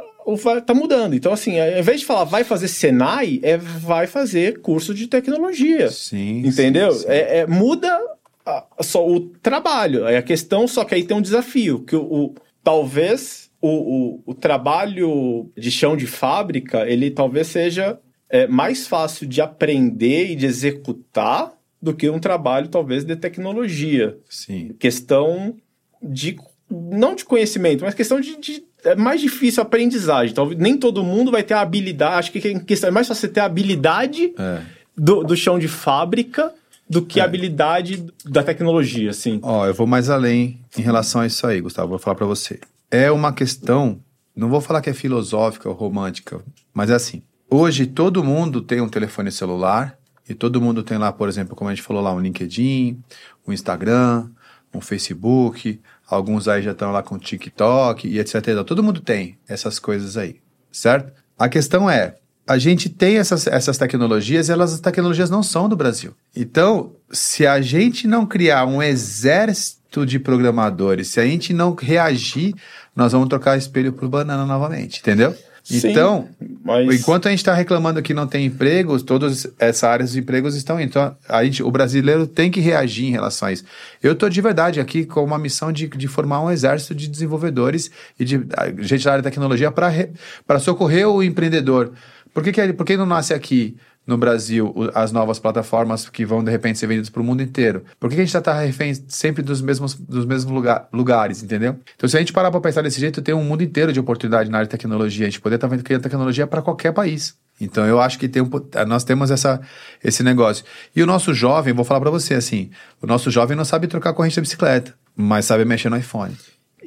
[0.65, 1.15] tá mudando.
[1.15, 5.89] Então, assim, ao invés de falar vai fazer Senai, é vai fazer curso de tecnologia.
[5.89, 6.45] Sim.
[6.45, 6.91] Entendeu?
[6.91, 7.09] Sim, sim.
[7.09, 7.99] É, é, muda
[8.45, 10.05] a, só o trabalho.
[10.07, 14.23] É a questão, só que aí tem um desafio, que o, o talvez o, o,
[14.27, 17.99] o, trabalho de chão de fábrica, ele talvez seja
[18.29, 24.17] é, mais fácil de aprender e de executar do que um trabalho, talvez, de tecnologia.
[24.29, 24.75] Sim.
[24.79, 25.55] Questão
[26.01, 26.37] de
[26.69, 30.33] não de conhecimento, mas questão de, de é mais difícil a aprendizagem.
[30.33, 32.15] Talvez nem todo mundo vai ter a habilidade.
[32.15, 34.61] Acho que é mais fácil você ter a habilidade é.
[34.95, 36.53] do, do chão de fábrica
[36.89, 37.23] do que é.
[37.23, 39.39] a habilidade da tecnologia, assim.
[39.43, 41.89] Ó, eu vou mais além em relação a isso aí, Gustavo.
[41.89, 42.59] Vou falar para você.
[42.89, 43.99] É uma questão,
[44.35, 46.41] não vou falar que é filosófica ou romântica,
[46.73, 47.21] mas é assim.
[47.49, 51.69] Hoje todo mundo tem um telefone celular e todo mundo tem lá, por exemplo, como
[51.69, 52.99] a gente falou lá, um LinkedIn,
[53.47, 54.29] um Instagram,
[54.73, 58.63] um Facebook, Alguns aí já estão lá com TikTok e etc.
[58.65, 60.37] Todo mundo tem essas coisas aí,
[60.71, 61.13] certo?
[61.37, 62.15] A questão é,
[62.47, 66.15] a gente tem essas, essas tecnologias, elas as tecnologias não são do Brasil.
[66.35, 72.55] Então, se a gente não criar um exército de programadores, se a gente não reagir,
[72.95, 75.35] nós vamos trocar espelho por banana novamente, entendeu?
[75.69, 76.27] Sim, então,
[76.63, 76.99] mas...
[76.99, 80.81] enquanto a gente está reclamando que não tem empregos, todas essas áreas de empregos estão.
[80.81, 83.63] Então, a gente, o brasileiro tem que reagir em relação a isso.
[84.01, 87.91] Eu estou de verdade aqui com uma missão de, de formar um exército de desenvolvedores
[88.19, 88.41] e de
[88.79, 91.93] gente da área de tecnologia para socorrer o empreendedor.
[92.33, 93.75] Por que, que, por que não nasce aqui?
[94.09, 97.83] No Brasil as novas plataformas que vão de repente ser vendidas para o mundo inteiro?
[97.99, 101.77] Por que a gente está refém sempre dos mesmos, dos mesmos lugar, lugares, entendeu?
[101.95, 104.49] Então, se a gente parar para pensar desse jeito, tem um mundo inteiro de oportunidade
[104.49, 105.27] na área de tecnologia.
[105.27, 107.35] A gente poder estar tá criando tecnologia para qualquer país.
[107.61, 108.49] Então, eu acho que tem um,
[108.87, 109.61] nós temos essa,
[110.03, 110.65] esse negócio.
[110.95, 114.13] E o nosso jovem, vou falar para você assim: o nosso jovem não sabe trocar
[114.13, 116.35] corrente da bicicleta, mas sabe mexer no iPhone.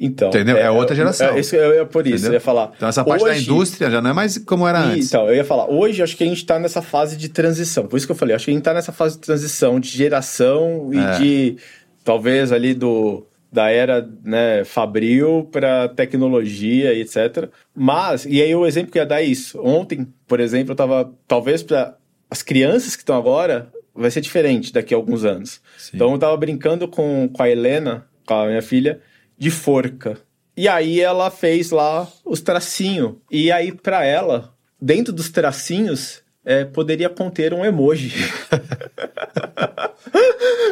[0.05, 0.57] Então, Entendeu?
[0.57, 1.29] É, é outra geração.
[1.29, 2.73] É, isso, é por isso, eu ia falar.
[2.75, 5.07] Então, essa parte hoje, da indústria já não é mais como era antes.
[5.07, 7.87] Então, eu ia falar, hoje acho que a gente está nessa fase de transição.
[7.87, 9.87] Por isso que eu falei, acho que a gente está nessa fase de transição de
[9.87, 11.17] geração e é.
[11.17, 11.57] de
[12.03, 17.49] talvez ali do da era né, fabril para tecnologia e etc.
[17.73, 19.61] Mas, e aí o exemplo que eu ia dar é isso.
[19.63, 21.95] Ontem, por exemplo, eu estava, talvez para
[22.31, 25.61] as crianças que estão agora, vai ser diferente daqui a alguns anos.
[25.77, 25.91] Sim.
[25.93, 28.99] Então eu estava brincando com, com a Helena, com a minha filha,
[29.37, 30.17] de forca.
[30.55, 33.15] E aí ela fez lá os tracinhos.
[33.31, 38.13] E aí, para ela, dentro dos tracinhos, é, poderia conter um emoji.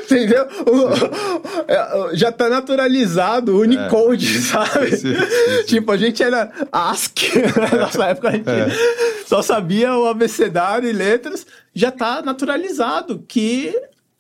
[0.04, 0.46] Entendeu?
[0.68, 0.90] O,
[1.72, 4.42] é, já tá naturalizado o Unicode, é.
[4.42, 4.98] sabe?
[4.98, 5.64] Sim, sim, sim.
[5.66, 7.32] Tipo, a gente era ASCII,
[7.72, 8.68] na nossa época a gente é.
[9.26, 13.74] só sabia o abecedário e letras, já tá naturalizado que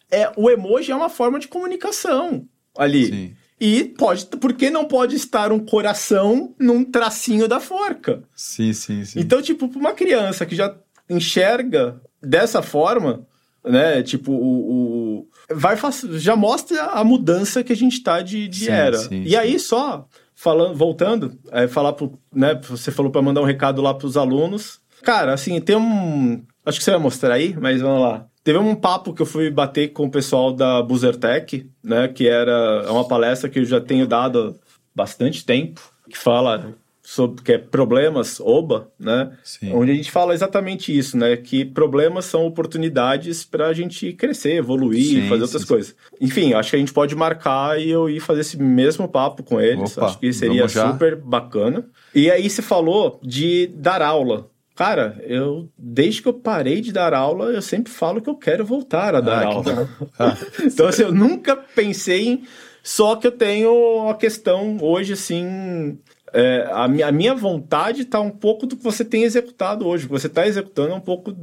[0.09, 2.45] é, o emoji é uma forma de comunicação
[2.77, 3.07] ali.
[3.07, 3.35] Sim.
[3.62, 8.24] E pode, por que não pode estar um coração num tracinho da forca?
[8.36, 9.20] Sim, sim, sim.
[9.20, 10.76] Então, tipo, para uma criança que já
[11.07, 13.24] enxerga dessa forma,
[13.64, 14.01] né?
[14.01, 15.78] Tipo, o, o vai
[16.14, 18.97] já mostra a mudança que a gente está de, de sim, era.
[18.97, 19.36] Sim, e sim.
[19.36, 22.59] aí só falando, voltando, é, falar pro, né?
[22.68, 24.82] Você falou para mandar um recado lá para os alunos.
[25.03, 28.26] Cara, assim, tem um, acho que você vai mostrar aí, mas vamos lá.
[28.43, 32.07] Teve um papo que eu fui bater com o pessoal da Buzzertech, né?
[32.07, 34.59] Que era é uma palestra que eu já tenho dado
[34.95, 39.31] bastante tempo, que fala sobre que é problemas OBA, né?
[39.43, 39.73] Sim.
[39.73, 41.35] Onde a gente fala exatamente isso, né?
[41.35, 45.95] Que problemas são oportunidades para a gente crescer, evoluir, sim, fazer outras sim, coisas.
[46.19, 49.59] Enfim, acho que a gente pode marcar e eu ir fazer esse mesmo papo com
[49.59, 49.97] eles.
[49.97, 51.85] Opa, acho que seria super bacana.
[52.13, 54.49] E aí você falou de dar aula,
[54.82, 58.65] Cara, eu desde que eu parei de dar aula, eu sempre falo que eu quero
[58.65, 59.89] voltar a dar ah, aula.
[60.17, 60.36] Ah.
[60.59, 62.43] então, assim, eu nunca pensei em.
[62.82, 65.99] Só que eu tenho a questão hoje, assim.
[66.34, 70.05] É, a, minha, a minha vontade está um pouco do que você tem executado hoje.
[70.05, 71.38] O que você está executando é um pouco.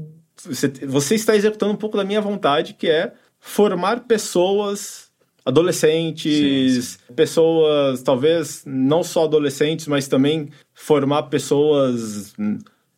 [0.45, 5.13] Você, você está executando um pouco da minha vontade, que é formar pessoas
[5.45, 7.15] adolescentes, sim, sim.
[7.15, 12.35] pessoas, talvez não só adolescentes, mas também formar pessoas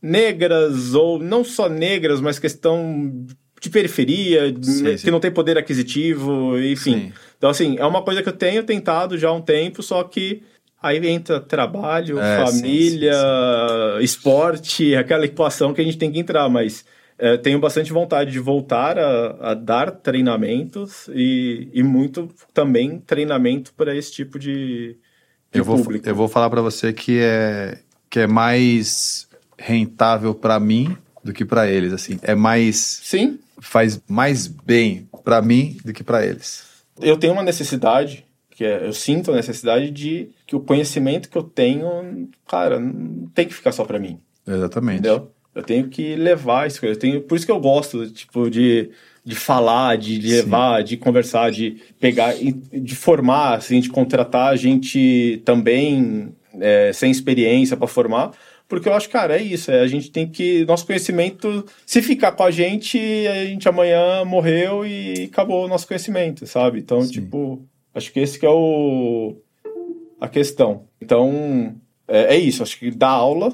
[0.03, 3.27] negras, ou não só negras, mas questão
[3.61, 5.11] de periferia, sim, que sim.
[5.11, 6.93] não tem poder aquisitivo, enfim.
[6.93, 7.13] Sim.
[7.37, 10.43] Então, assim, é uma coisa que eu tenho tentado já há um tempo, só que
[10.83, 13.15] aí entra trabalho, é, família,
[14.01, 16.87] esporte, aquela equação que a gente tem que entrar, mas
[17.19, 23.75] é, tenho bastante vontade de voltar a, a dar treinamentos e, e, muito também treinamento
[23.75, 24.97] para esse tipo de,
[25.53, 26.09] de eu vou, público.
[26.09, 27.79] Eu vou falar para você que é
[28.09, 29.29] que é mais
[29.61, 32.19] rentável para mim do que para eles, assim.
[32.23, 36.65] É mais Sim, faz mais bem para mim do que para eles.
[37.01, 41.37] eu tenho uma necessidade, que é, eu sinto a necessidade de que o conhecimento que
[41.37, 45.01] eu tenho, cara, não tem que ficar só pra mim, Exatamente.
[45.01, 45.31] entendeu?
[45.55, 48.91] Eu tenho que levar isso, eu tenho, por isso que eu gosto, tipo, de,
[49.25, 56.33] de falar, de levar, de conversar, de pegar, de formar, assim, de contratar gente também
[56.61, 58.31] é, sem experiência pra formar,
[58.71, 62.33] porque eu acho, cara, é isso, é, a gente tem que, nosso conhecimento, se ficar
[62.33, 62.97] com a gente,
[63.29, 66.79] a gente amanhã morreu e acabou o nosso conhecimento, sabe?
[66.79, 67.11] Então, Sim.
[67.11, 67.63] tipo,
[67.95, 69.37] acho que esse que é o,
[70.21, 70.85] a questão.
[71.03, 71.75] Então,
[72.09, 73.53] é, é isso, acho que dar aula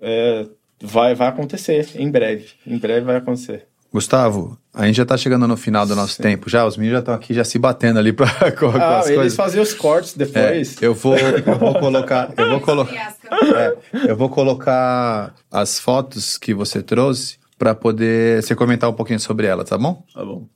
[0.00, 0.46] é,
[0.82, 3.66] vai, vai acontecer em breve, em breve vai acontecer.
[3.92, 7.00] Gustavo, a gente já tá chegando no final do nosso tempo já, os meninos já
[7.00, 8.26] estão aqui já se batendo ali pra,
[8.58, 9.36] com, com Ah, as eles coisas.
[9.36, 10.80] fazem os cortes É, depois.
[10.80, 16.52] eu vou, eu vou colocar, eu vou colocar, é, eu vou colocar as fotos que
[16.52, 20.04] você trouxe pra poder você comentar um pouquinho sobre ela, tá bom?
[20.12, 20.46] Tá bom.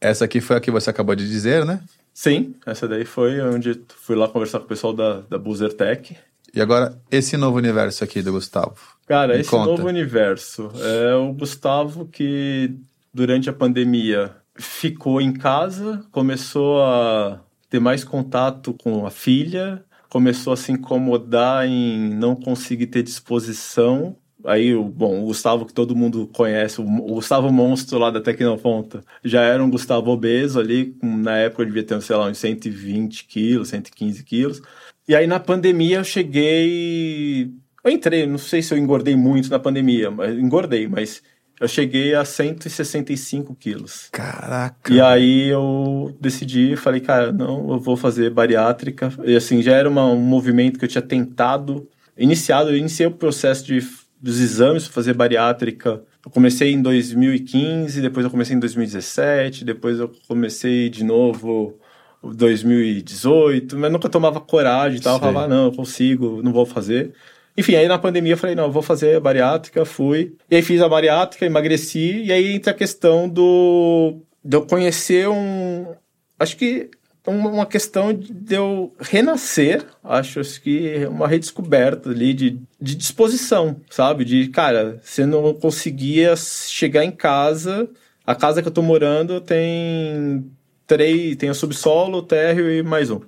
[0.00, 1.80] Essa aqui foi a que você acabou de dizer, né?
[2.12, 5.38] Sim, essa daí foi onde fui lá conversar com o pessoal da, da
[5.76, 6.16] Tech.
[6.54, 8.76] E agora esse novo universo aqui do Gustavo.
[9.06, 9.70] Cara, esse conta.
[9.70, 12.74] novo universo é o Gustavo que
[13.12, 20.52] durante a pandemia ficou em casa, começou a ter mais contato com a filha, começou
[20.52, 24.14] a se incomodar em não conseguir ter disposição.
[24.44, 29.40] Aí, bom, o Gustavo que todo mundo conhece, o, Gustavo Monstro lá da Tecnoponta, já
[29.40, 34.22] era um Gustavo obeso ali, na época devia ter, sei lá, uns 120 quilos, 115
[34.22, 34.60] quilos.
[35.08, 37.50] E aí na pandemia eu cheguei.
[37.82, 41.22] Eu entrei, não sei se eu engordei muito na pandemia, mas engordei, mas
[41.62, 44.08] eu cheguei a 165 quilos.
[44.10, 44.92] Caraca.
[44.92, 49.12] E aí eu decidi, falei, cara, não, eu vou fazer bariátrica.
[49.24, 51.88] E assim, já era uma- um movimento que eu tinha tentado,
[52.18, 53.78] iniciado, eu iniciei o processo de,
[54.20, 56.02] dos exames para fazer bariátrica.
[56.24, 61.78] Eu comecei em 2015, depois eu comecei em 2017, depois eu comecei de novo
[62.24, 65.28] em 2018, mas nunca tomava coragem e tal, eu Sei.
[65.28, 67.12] falava, ah, não, eu consigo, não vou fazer.
[67.56, 70.34] Enfim, aí na pandemia eu falei, não, eu vou fazer bariátrica, fui.
[70.50, 75.28] E aí fiz a bariátrica, emagreci, e aí entra a questão do de eu conhecer
[75.28, 75.94] um.
[76.38, 76.90] Acho que
[77.24, 84.24] uma questão de eu renascer, acho que uma redescoberta ali de, de disposição, sabe?
[84.24, 87.88] De, cara, você não conseguia chegar em casa,
[88.26, 90.50] a casa que eu tô morando tem
[90.84, 93.20] três, tem o subsolo, o térreo e mais um.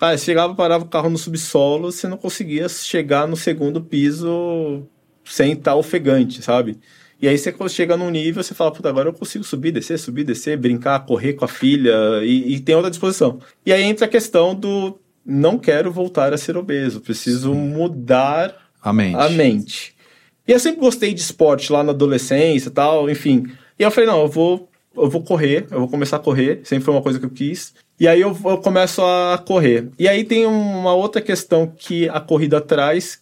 [0.00, 4.82] Cara, chegava, parava o carro no subsolo, você não conseguia chegar no segundo piso
[5.22, 6.78] sem estar ofegante, sabe?
[7.20, 10.24] E aí você chega num nível, você fala, puta, agora eu consigo subir, descer, subir,
[10.24, 13.40] descer, brincar, correr com a filha e, e tem outra disposição.
[13.64, 18.94] E aí entra a questão do não quero voltar a ser obeso, preciso mudar A
[18.94, 19.16] mente.
[19.16, 19.94] a mente.
[20.48, 23.52] E eu sempre gostei de esporte lá na adolescência tal, enfim.
[23.78, 26.86] E eu falei, não, eu vou, eu vou correr, eu vou começar a correr, sempre
[26.86, 27.74] foi uma coisa que eu quis.
[28.00, 29.88] E aí eu, eu começo a correr.
[29.98, 33.20] E aí tem uma outra questão que a corrida traz,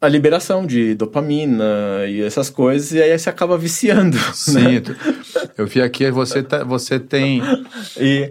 [0.00, 1.64] a liberação de dopamina
[2.08, 4.16] e essas coisas, e aí você acaba viciando.
[4.18, 4.32] né?
[4.34, 4.96] Sim, tu-
[5.56, 7.40] eu vi aqui, você, tá- você tem.
[7.96, 8.30] E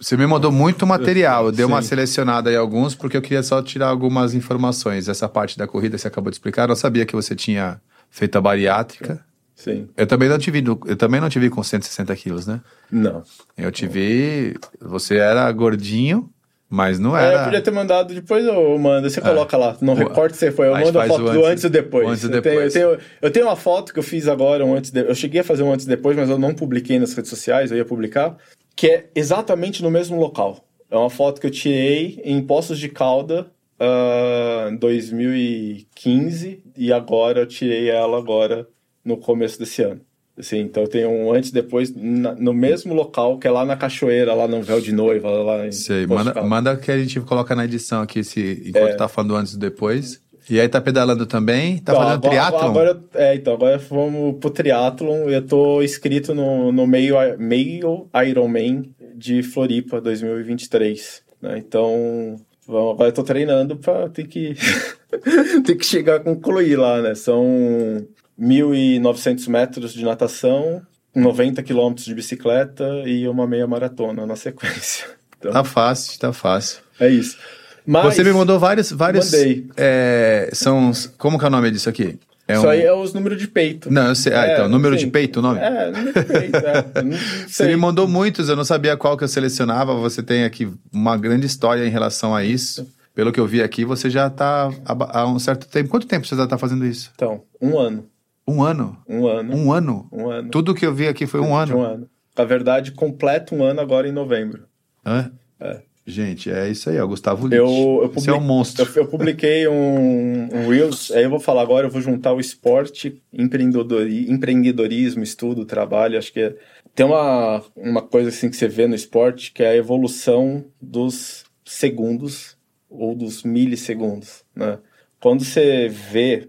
[0.00, 1.46] Você me mandou muito material.
[1.46, 1.88] Eu dei uma Sim.
[1.88, 5.08] selecionada aí alguns, porque eu queria só tirar algumas informações.
[5.08, 6.62] Essa parte da corrida você acabou de explicar.
[6.64, 7.80] Eu não sabia que você tinha
[8.10, 9.24] feito a bariátrica.
[9.58, 12.46] Sim, Eu também não te vi, no- eu também não te vi com 160 quilos,
[12.46, 12.60] né?
[12.90, 13.22] não.
[13.56, 14.54] Eu te vi.
[14.80, 16.30] Você era gordinho,
[16.70, 17.44] mas não É, eu era.
[17.44, 20.80] podia ter mandado depois, eu mando, você coloca lá, no recorte você foi, eu a
[20.80, 22.06] mando a foto o do antes- antes e depois.
[22.08, 22.76] antes e Eu tenho- depois.
[22.76, 25.40] Eu tenho, eu tenho uma foto que eu fiz agora, um antes de, eu cheguei
[25.40, 27.84] a fazer um antes e depois, mas eu não publiquei nas redes sociais, eu ia
[27.84, 28.36] publicar,
[28.76, 30.64] que é exatamente no mesmo local.
[30.90, 33.50] É uma foto que eu tirei em Poços de Calda,
[33.80, 38.66] ah, em 2015, e agora eu tirei ela agora
[39.08, 40.00] no começo desse ano.
[40.38, 43.64] Assim, então eu tenho um antes e depois na- no mesmo local, que é lá
[43.64, 47.18] na Cachoeira, lá no Véu de Noiva, lá em Sei, manda, manda que a gente
[47.22, 50.20] coloca na edição aqui, se, enquanto tá falando antes e depois.
[50.48, 51.78] E aí tá pedalando também?
[51.78, 52.70] Tá Então, fazendo agora, triatlon?
[52.70, 55.28] Agora, é, então, agora vamos pro triatlon.
[55.28, 61.22] Eu tô inscrito no, no meio, meio Ironman de Floripa 2023.
[61.42, 61.58] Né?
[61.58, 62.36] Então,
[62.66, 64.54] vamos, agora eu tô treinando pra ter que,
[65.66, 67.14] ter que chegar a concluir lá, né?
[67.14, 68.06] São
[68.40, 70.82] 1.900 metros de natação,
[71.14, 75.06] 90 quilômetros de bicicleta e uma meia maratona na sequência.
[75.40, 76.80] Então, Tá fácil, tá fácil.
[76.98, 77.38] é isso.
[77.86, 78.90] Mas, Você me mandou vários.
[78.90, 79.68] vários Mandei.
[79.76, 80.90] é, são.
[81.16, 82.18] Como que é o nome disso aqui?
[82.48, 83.88] É Isso um- aí é os números de peito.
[83.88, 84.32] Não, eu sei.
[84.34, 85.04] Ah, É, então, número sim.
[85.04, 85.60] de peito o nome?
[85.60, 86.84] É, número de peito, é.
[87.46, 89.94] Você me mandou muitos, eu não sabia qual que eu selecionava.
[89.94, 92.84] Você tem aqui uma grande história em relação a isso.
[93.14, 95.88] pelo que eu vi aqui, você já tá há um certo tempo.
[95.88, 97.12] Quanto tempo você já tá fazendo isso?
[97.14, 98.04] Então, um ano.
[98.48, 98.96] Um ano?
[99.08, 99.56] Um ano.
[99.56, 100.08] Um ano?
[100.12, 100.50] Um ano.
[100.50, 101.76] Tudo que eu vi aqui foi um ano.
[101.76, 102.08] um ano.
[102.36, 104.64] Na verdade, completa um ano agora em novembro.
[105.04, 105.30] Hã?
[105.60, 105.82] É.
[106.06, 107.06] Gente, é isso aí, ó.
[107.06, 107.56] Gustavo Litt.
[107.56, 107.66] Eu,
[108.02, 108.88] eu, publiquei, é um monstro.
[108.96, 112.40] eu, eu publiquei um, um Reels, aí eu vou falar agora, eu vou juntar o
[112.40, 116.56] esporte, empreendedori- empreendedorismo, estudo, trabalho, acho que é-
[116.94, 121.44] tem uma, uma coisa assim que você vê no esporte, que é a evolução dos
[121.64, 122.56] segundos
[122.88, 124.78] ou dos milissegundos, né?
[125.20, 126.48] Quando você vê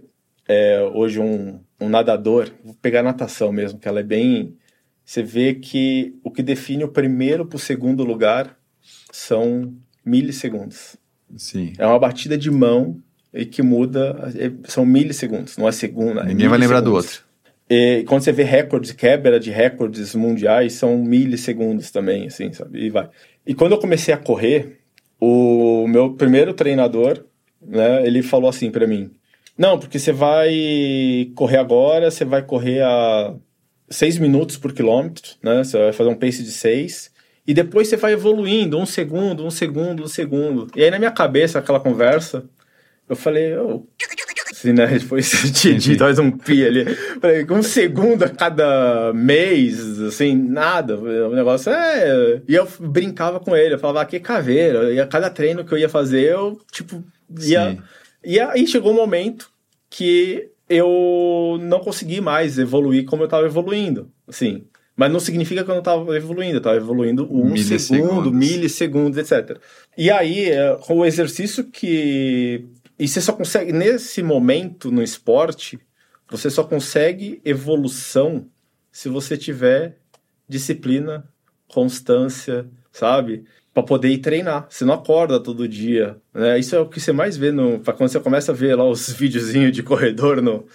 [0.50, 4.58] é, hoje um, um nadador, vou pegar a natação mesmo, que ela é bem...
[5.06, 8.56] Você vê que o que define o primeiro para o segundo lugar
[9.12, 9.74] são
[10.06, 10.97] milissegundos.
[11.36, 11.74] Sim.
[11.80, 13.02] É uma batida de mão
[13.34, 16.22] e que muda, é- são milissegundos, não é segunda.
[16.22, 17.24] é Ninguém vai lembrar do outro.
[17.68, 22.86] E quando você vê recordes, quebra de recordes mundiais, são milissegundos também, assim, sabe?
[22.86, 23.10] E vai.
[23.47, 24.80] E quando eu comecei a correr,
[25.20, 27.26] o meu primeiro treinador,
[27.60, 29.10] né, ele falou assim pra mim:
[29.60, 33.36] Não, porque você vai correr agora, você vai correr a
[33.89, 35.62] 6 minutos por quilômetro, né?
[35.66, 37.12] Você vai fazer um pace de 6.
[37.45, 40.68] E depois você vai evoluindo, um segundo, um segundo, um segundo.
[40.74, 42.45] E aí na minha cabeça, aquela conversa,
[43.10, 43.86] eu falei, oh,
[44.49, 44.88] assim, né?
[44.97, 46.86] Depois de, faz um pi ali.
[47.20, 50.97] Falei, um segundo a cada mês, assim, nada.
[50.97, 52.41] O negócio é.
[52.47, 54.93] E eu brincava com ele, eu falava, ah, que caveira.
[54.93, 57.03] E a cada treino que eu ia fazer, eu, tipo,
[57.41, 57.72] ia.
[57.72, 57.82] Sim.
[58.24, 59.51] E aí chegou um momento
[59.89, 64.65] que eu não consegui mais evoluir como eu estava evoluindo, assim.
[64.95, 69.57] Mas não significa que eu não estava evoluindo, eu estava evoluindo um segundo, milissegundos, etc.
[69.97, 72.65] E aí, é, com o exercício que...
[72.99, 75.80] E você só consegue, nesse momento no esporte,
[76.30, 78.45] você só consegue evolução
[78.91, 79.97] se você tiver
[80.47, 81.24] disciplina,
[81.70, 83.45] constância, sabe?
[83.74, 84.65] Para poder ir treinar.
[84.70, 86.17] Você não acorda todo dia.
[86.34, 86.57] Né?
[86.59, 87.80] Isso é o que você mais vê no.
[87.80, 90.65] Quando você começa a ver lá os videozinhos de corredor no,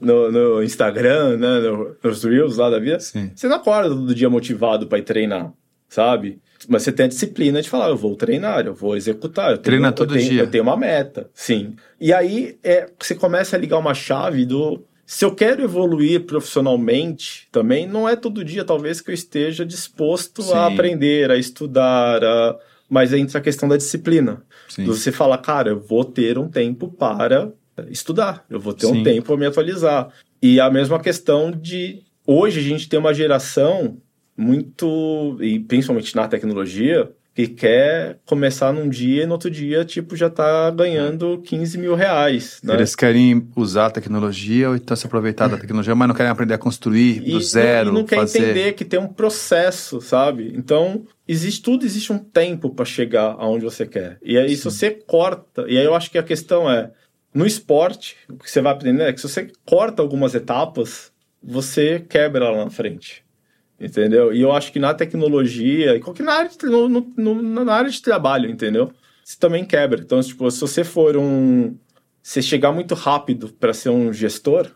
[0.00, 1.60] no, no Instagram, né?
[1.60, 2.98] no- nos Reels lá da vida.
[3.00, 3.30] Sim.
[3.34, 5.52] Você não acorda todo dia motivado para ir treinar,
[5.88, 6.40] sabe?
[6.68, 9.50] Mas você tem a disciplina de falar, eu vou treinar, eu vou executar.
[9.52, 10.42] Eu tenho, Treina eu todo tenho- dia.
[10.42, 11.76] Eu tenho uma meta, sim.
[12.00, 14.82] E aí é, você começa a ligar uma chave do.
[15.10, 20.42] Se eu quero evoluir profissionalmente também, não é todo dia, talvez, que eu esteja disposto
[20.42, 20.52] Sim.
[20.52, 22.58] a aprender, a estudar, a...
[22.90, 24.42] mas entra a questão da disciplina.
[24.68, 24.84] Sim.
[24.84, 27.50] Você fala, cara, eu vou ter um tempo para
[27.88, 29.00] estudar, eu vou ter Sim.
[29.00, 30.10] um tempo para me atualizar.
[30.42, 33.96] E a mesma questão de hoje a gente tem uma geração
[34.36, 40.16] muito, e principalmente na tecnologia, que quer começar num dia e no outro dia, tipo,
[40.16, 42.58] já tá ganhando 15 mil reais.
[42.64, 42.74] Né?
[42.74, 46.54] Eles querem usar a tecnologia ou então se aproveitar da tecnologia, mas não querem aprender
[46.54, 48.40] a construir do não- zero, e não quer fazer.
[48.40, 50.52] entender que tem um processo, sabe?
[50.56, 54.18] Então, existe tudo, existe um tempo para chegar aonde você quer.
[54.20, 56.90] E aí, se você corta, e aí eu acho que a questão é,
[57.32, 62.00] no esporte, o que você vai aprender é que se você corta algumas etapas, você
[62.00, 63.27] quebra lá na frente.
[63.80, 64.32] Entendeu?
[64.32, 67.90] E eu acho que na tecnologia, e qualquer na área de, no- no- na área
[67.90, 68.90] de trabalho, entendeu?
[69.24, 70.00] Você também quebra.
[70.00, 71.76] Então, tipo, se você for um.
[72.22, 74.66] Se chegar muito rápido para ser um gestor,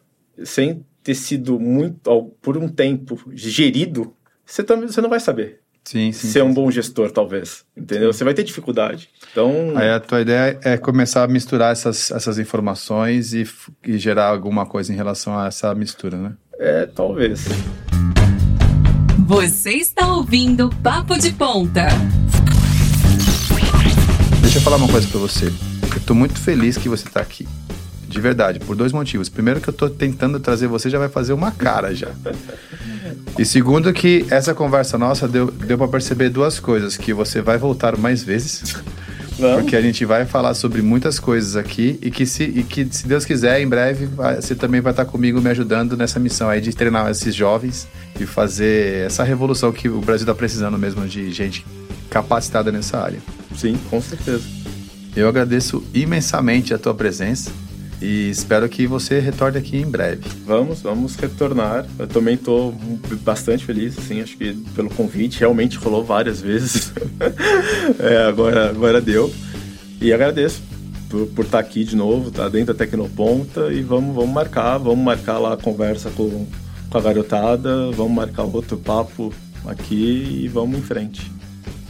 [0.44, 2.00] sem ter sido muito,
[2.40, 4.14] por um tempo, gerido,
[4.46, 6.28] você, também, você não vai saber Sim, sim.
[6.28, 6.42] ser sim.
[6.42, 7.64] um bom gestor, talvez.
[7.76, 8.12] Entendeu?
[8.12, 9.10] Você vai ter dificuldade.
[9.32, 13.44] Então, Aí a tua ideia é começar a misturar essas, essas informações e,
[13.84, 16.32] e gerar alguma coisa em relação a essa mistura, né?
[16.58, 17.44] é, talvez.
[19.26, 21.86] Você está ouvindo Papo de Ponta.
[24.40, 25.46] Deixa eu falar uma coisa pra você.
[25.46, 27.46] Eu tô muito feliz que você tá aqui.
[28.08, 29.28] De verdade, por dois motivos.
[29.28, 32.10] Primeiro que eu tô tentando trazer você já vai fazer uma cara já.
[33.38, 36.96] E segundo que essa conversa nossa deu, deu para perceber duas coisas.
[36.96, 38.74] Que você vai voltar mais vezes.
[39.38, 39.62] Vamos?
[39.62, 43.06] Porque a gente vai falar sobre muitas coisas aqui e que, se, e que, se
[43.06, 46.60] Deus quiser, em breve vai- você também vai estar comigo me ajudando nessa missão aí
[46.60, 47.88] de treinar esses jovens
[48.20, 51.64] e fazer essa revolução que o Brasil está precisando mesmo de gente
[52.10, 53.18] capacitada nessa área.
[53.56, 54.42] Sim, com certeza.
[55.16, 57.50] Eu agradeço imensamente a tua presença
[58.02, 60.22] e espero que você retorne aqui em breve.
[60.44, 61.86] Vamos, vamos retornar.
[61.96, 62.74] Eu também tô
[63.22, 65.38] bastante feliz, assim, acho que pelo convite.
[65.38, 66.92] Realmente rolou várias vezes.
[67.98, 69.32] É, agora, agora deu.
[70.00, 70.62] E agradeço
[71.08, 73.72] por, por estar aqui de novo, tá dentro da Tecnoponta.
[73.72, 76.46] E vamos, vamos marcar, vamos marcar lá a conversa com,
[76.90, 79.32] com a garotada, vamos marcar outro papo
[79.66, 81.30] aqui e vamos em frente.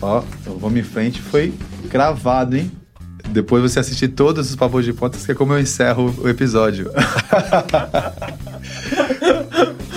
[0.01, 1.53] Ó, então vamos em frente, foi
[1.89, 2.71] gravado, hein?
[3.29, 6.91] Depois você assistir todos os papos de pontas, que é como eu encerro o episódio.